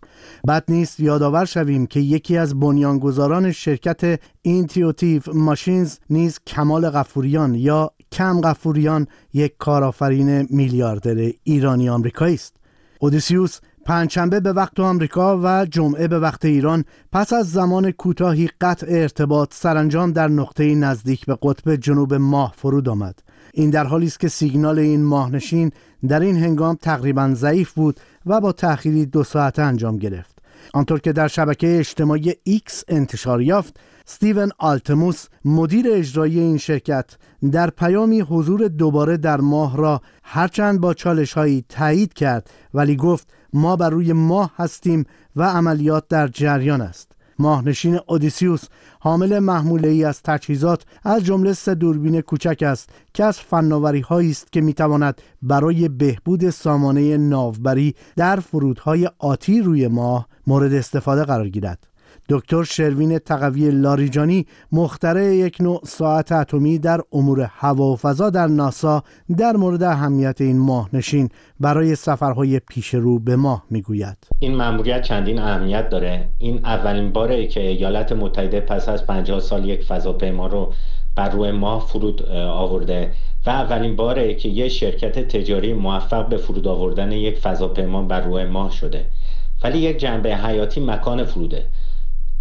بد 0.49 0.64
نیست 0.68 1.01
یادآور 1.01 1.45
شویم 1.45 1.87
که 1.87 2.01
یکی 2.01 2.37
از 2.37 2.61
بنیانگذاران 2.61 3.53
شرکت 3.53 4.21
Intuitive 4.44 5.22
Machines 5.35 5.96
نیز 6.11 6.40
کمال 6.46 6.90
غفوریان 6.90 7.55
یا 7.55 7.90
کم 8.12 8.40
غفوریان 8.40 9.07
یک 9.35 9.55
کارآفرین 9.59 10.46
میلیاردر 10.50 11.31
ایرانی 11.42 11.88
آمریکایی 11.88 12.35
است. 12.35 12.57
اودیسیوس 12.98 13.59
پنجشنبه 13.85 14.40
به 14.40 14.52
وقت 14.52 14.81
آمریکا 14.81 15.40
و 15.42 15.66
جمعه 15.66 16.09
به 16.09 16.18
وقت 16.18 16.44
ایران 16.44 16.85
پس 17.12 17.33
از 17.33 17.50
زمان 17.50 17.90
کوتاهی 17.90 18.50
قطع 18.61 18.87
ارتباط 18.90 19.55
سرانجام 19.55 20.12
در 20.12 20.28
نقطه 20.28 20.74
نزدیک 20.74 21.26
به 21.26 21.38
قطب 21.42 21.76
جنوب 21.76 22.14
ماه 22.14 22.55
فرود 22.57 22.88
آمد. 22.88 23.22
این 23.55 23.70
در 23.70 23.85
حالی 23.85 24.07
است 24.07 24.20
که 24.20 24.28
سیگنال 24.28 24.78
این 24.78 25.05
ماهنشین 25.05 25.70
در 26.09 26.20
این 26.20 26.37
هنگام 26.37 26.78
تقریبا 26.83 27.31
ضعیف 27.35 27.72
بود 27.72 28.00
و 28.26 28.40
با 28.40 28.52
تأخیری 28.52 29.07
دو 29.07 29.24
ساعته 29.24 29.62
انجام 29.62 29.96
گرفت. 29.96 30.41
آنطور 30.72 31.00
که 31.00 31.12
در 31.12 31.28
شبکه 31.28 31.78
اجتماعی 31.78 32.32
X 32.32 32.85
انتشار 32.88 33.42
یافت 33.42 33.76
ستیون 34.04 34.50
آلتموس 34.58 35.26
مدیر 35.44 35.87
اجرایی 35.90 36.38
این 36.40 36.58
شرکت 36.58 37.16
در 37.52 37.70
پیامی 37.70 38.20
حضور 38.20 38.68
دوباره 38.68 39.16
در 39.16 39.40
ماه 39.40 39.76
را 39.76 40.00
هرچند 40.22 40.80
با 40.80 40.94
چالش 40.94 41.32
هایی 41.32 41.64
تایید 41.68 42.12
کرد 42.12 42.50
ولی 42.74 42.96
گفت 42.96 43.32
ما 43.52 43.76
بر 43.76 43.90
روی 43.90 44.12
ماه 44.12 44.52
هستیم 44.56 45.04
و 45.37 45.42
عملیات 45.42 46.08
در 46.08 46.28
جریان 46.28 46.80
است. 46.80 47.12
ماهنشین 47.38 47.99
اودیسیوس 48.07 48.64
حامل 49.01 49.38
محموله 49.38 49.88
ای 49.88 50.05
از 50.05 50.23
تجهیزات 50.23 50.85
از 51.03 51.25
جمله 51.25 51.53
سه 51.53 51.75
دوربین 51.75 52.21
کوچک 52.21 52.62
است 52.66 52.90
که 53.14 53.25
از 53.25 53.40
فناوری 53.40 54.01
هایی 54.01 54.31
است 54.31 54.53
که 54.53 54.61
می‌تواند 54.61 55.21
برای 55.42 55.88
بهبود 55.88 56.51
سامانه 56.51 57.16
ناوبری 57.16 57.95
در 58.16 58.37
فرودهای 58.40 59.11
آتی 59.18 59.61
روی 59.61 59.88
ماه 59.88 60.29
مورد 60.47 60.73
استفاده 60.73 61.25
قرار 61.25 61.49
گیرد. 61.49 61.91
دکتر 62.33 62.62
شروین 62.62 63.18
تقوی 63.18 63.71
لاریجانی 63.71 64.47
مخترع 64.73 65.35
یک 65.35 65.57
نوع 65.61 65.81
ساعت 65.85 66.33
اتمی 66.33 66.79
در 66.79 67.01
امور 67.12 67.40
هوا 67.40 67.85
و 67.85 67.97
فضا 67.97 68.31
در 68.31 68.47
ناسا 68.47 69.03
در 69.38 69.57
مورد 69.57 69.83
اهمیت 69.83 70.40
این 70.40 70.59
ماه 70.59 70.88
نشین. 70.92 71.29
برای 71.61 71.95
سفرهای 71.95 72.59
پیش 72.59 72.95
رو 72.95 73.18
به 73.18 73.37
ماه 73.37 73.64
می‌گوید. 73.71 74.16
این 74.38 74.57
مأموریت 74.57 75.03
چندین 75.03 75.38
اهمیت 75.38 75.88
داره. 75.88 76.29
این 76.38 76.61
اولین 76.64 77.12
باره 77.12 77.47
که 77.47 77.61
ایالات 77.61 78.12
متحده 78.12 78.61
پس 78.61 78.88
از 78.88 79.07
50 79.07 79.40
سال 79.40 79.64
یک 79.68 79.85
فضاپیما 79.85 80.47
رو 80.47 80.73
بر 81.16 81.29
روی 81.29 81.51
ماه 81.51 81.87
فرود 81.87 82.23
آورده 82.33 83.12
و 83.47 83.51
اولین 83.51 83.97
باره 83.97 84.35
که 84.35 84.49
یک 84.49 84.68
شرکت 84.68 85.18
تجاری 85.18 85.73
موفق 85.73 86.29
به 86.29 86.37
فرود 86.37 86.68
آوردن 86.68 87.12
یک 87.12 87.38
فضاپیما 87.38 88.03
بر 88.03 88.21
روی 88.21 88.45
ماه 88.45 88.71
شده. 88.71 89.05
ولی 89.64 89.79
یک 89.79 89.99
جنبه 89.99 90.37
حیاتی 90.37 90.81
مکان 90.81 91.25
فروده. 91.25 91.66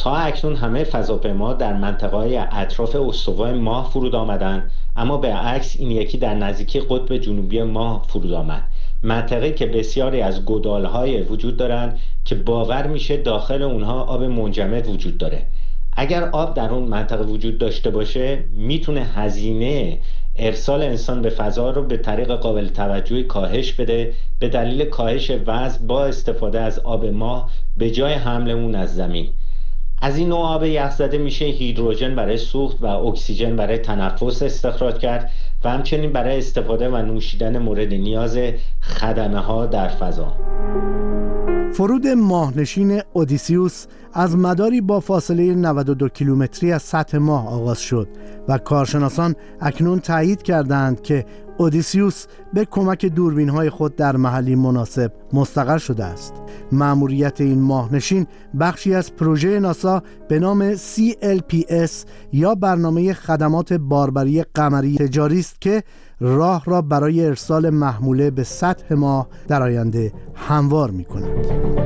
تا 0.01 0.15
اکنون 0.15 0.55
همه 0.55 0.83
فضاپیما 0.83 1.53
در 1.53 1.73
منطقه 1.73 2.47
اطراف 2.51 2.95
استوای 2.95 3.53
ماه 3.53 3.89
فرود 3.89 4.15
آمدن 4.15 4.71
اما 4.95 5.17
به 5.17 5.33
عکس 5.33 5.75
این 5.79 5.91
یکی 5.91 6.17
در 6.17 6.33
نزدیکی 6.33 6.79
قطب 6.79 7.17
جنوبی 7.17 7.63
ماه 7.63 8.05
فرود 8.07 8.33
آمد. 8.33 8.63
منطقه 9.03 9.51
که 9.51 9.65
بسیاری 9.65 10.21
از 10.21 10.45
گدالهای 10.45 11.21
وجود 11.21 11.57
دارند 11.57 11.99
که 12.25 12.35
باور 12.35 12.87
میشه 12.87 13.17
داخل 13.17 13.61
اونها 13.61 14.03
آب 14.03 14.23
منجمد 14.23 14.89
وجود 14.89 15.17
داره. 15.17 15.45
اگر 15.93 16.23
آب 16.23 16.53
در 16.53 16.69
اون 16.69 16.83
منطقه 16.83 17.23
وجود 17.23 17.57
داشته 17.57 17.89
باشه 17.89 18.43
می‌تونه 18.53 19.01
هزینه 19.01 19.97
ارسال 20.35 20.81
انسان 20.83 21.21
به 21.21 21.29
فضا 21.29 21.69
رو 21.69 21.83
به 21.83 21.97
طریق 21.97 22.31
قابل 22.31 22.67
توجهی 22.67 23.23
کاهش 23.23 23.73
بده 23.73 24.13
به 24.39 24.49
دلیل 24.49 24.85
کاهش 24.85 25.31
وزن 25.45 25.87
با 25.87 26.05
استفاده 26.05 26.59
از 26.59 26.79
آب 26.79 27.05
ماه 27.05 27.49
به 27.77 27.91
جای 27.91 28.13
حمل 28.13 28.49
اون 28.49 28.75
از 28.75 28.95
زمین. 28.95 29.29
از 30.03 30.17
این 30.17 30.29
نوع 30.29 30.39
آب 30.39 30.63
یخزده 30.63 31.17
میشه 31.17 31.45
هیدروژن 31.45 32.15
برای 32.15 32.37
سوخت 32.37 32.77
و 32.81 32.85
اکسیژن 32.85 33.55
برای 33.55 33.77
تنفس 33.77 34.43
استخراج 34.43 34.97
کرد 34.97 35.31
و 35.63 35.69
همچنین 35.69 36.11
برای 36.11 36.37
استفاده 36.37 36.89
و 36.89 36.97
نوشیدن 36.97 37.57
مورد 37.57 37.93
نیاز 37.93 38.37
خدمه 38.81 39.39
ها 39.39 39.65
در 39.65 39.87
فضا. 39.87 40.33
فرود 41.73 42.07
ماهنشین 42.07 43.01
اودیسیوس 43.13 43.85
از 44.13 44.37
مداری 44.37 44.81
با 44.81 44.99
فاصله 44.99 45.55
92 45.55 46.09
کیلومتری 46.09 46.71
از 46.71 46.81
سطح 46.81 47.17
ماه 47.17 47.47
آغاز 47.47 47.79
شد 47.79 48.07
و 48.47 48.57
کارشناسان 48.57 49.35
اکنون 49.61 49.99
تایید 49.99 50.43
کردند 50.43 51.01
که 51.01 51.25
اودیسیوس 51.61 52.25
به 52.53 52.65
کمک 52.65 53.05
دوربین 53.05 53.49
های 53.49 53.69
خود 53.69 53.95
در 53.95 54.15
محلی 54.15 54.55
مناسب 54.55 55.11
مستقر 55.33 55.77
شده 55.77 56.05
است 56.05 56.33
مأموریت 56.71 57.41
این 57.41 57.61
ماهنشین 57.61 58.27
بخشی 58.59 58.93
از 58.93 59.15
پروژه 59.15 59.59
ناسا 59.59 60.03
به 60.27 60.39
نام 60.39 60.75
CLPS 60.75 61.91
یا 62.33 62.55
برنامه 62.55 63.13
خدمات 63.13 63.73
باربری 63.73 64.43
قمری 64.43 64.97
تجاری 64.97 65.39
است 65.39 65.61
که 65.61 65.83
راه 66.19 66.63
را 66.65 66.81
برای 66.81 67.25
ارسال 67.25 67.69
محموله 67.69 68.31
به 68.31 68.43
سطح 68.43 68.93
ماه 68.95 69.27
در 69.47 69.63
آینده 69.63 70.13
هموار 70.35 70.91
می 70.91 71.05
کند. 71.05 71.81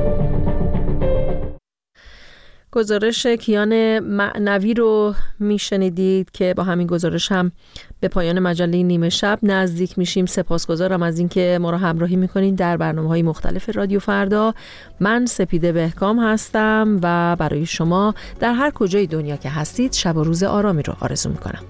گزارش 2.76 3.26
کیان 3.26 3.98
معنوی 3.98 4.74
رو 4.74 5.14
میشنیدید 5.40 6.30
که 6.30 6.54
با 6.56 6.62
همین 6.62 6.86
گزارش 6.86 7.32
هم 7.32 7.52
به 8.00 8.08
پایان 8.08 8.38
مجله 8.38 8.82
نیمه 8.82 9.08
شب 9.08 9.38
نزدیک 9.42 9.98
میشیم. 9.98 10.26
سپاسگزارم 10.26 11.02
از 11.02 11.18
اینکه 11.18 11.58
ما 11.60 11.70
رو 11.70 11.76
همراهی 11.76 12.16
می‌کنید 12.16 12.56
در 12.56 12.76
برنامه 12.76 13.08
های 13.08 13.22
مختلف 13.22 13.76
رادیو 13.76 14.00
فردا. 14.00 14.54
من 15.00 15.26
سپیده 15.26 15.72
بهکام 15.72 16.18
هستم 16.18 16.98
و 17.02 17.36
برای 17.36 17.66
شما 17.66 18.14
در 18.40 18.52
هر 18.52 18.70
کجای 18.70 19.06
دنیا 19.06 19.36
که 19.36 19.50
هستید 19.50 19.92
شب 19.92 20.16
و 20.16 20.24
روز 20.24 20.42
آرامی 20.42 20.82
رو 20.82 20.94
آرزو 21.00 21.28
می‌کنم. 21.30 21.62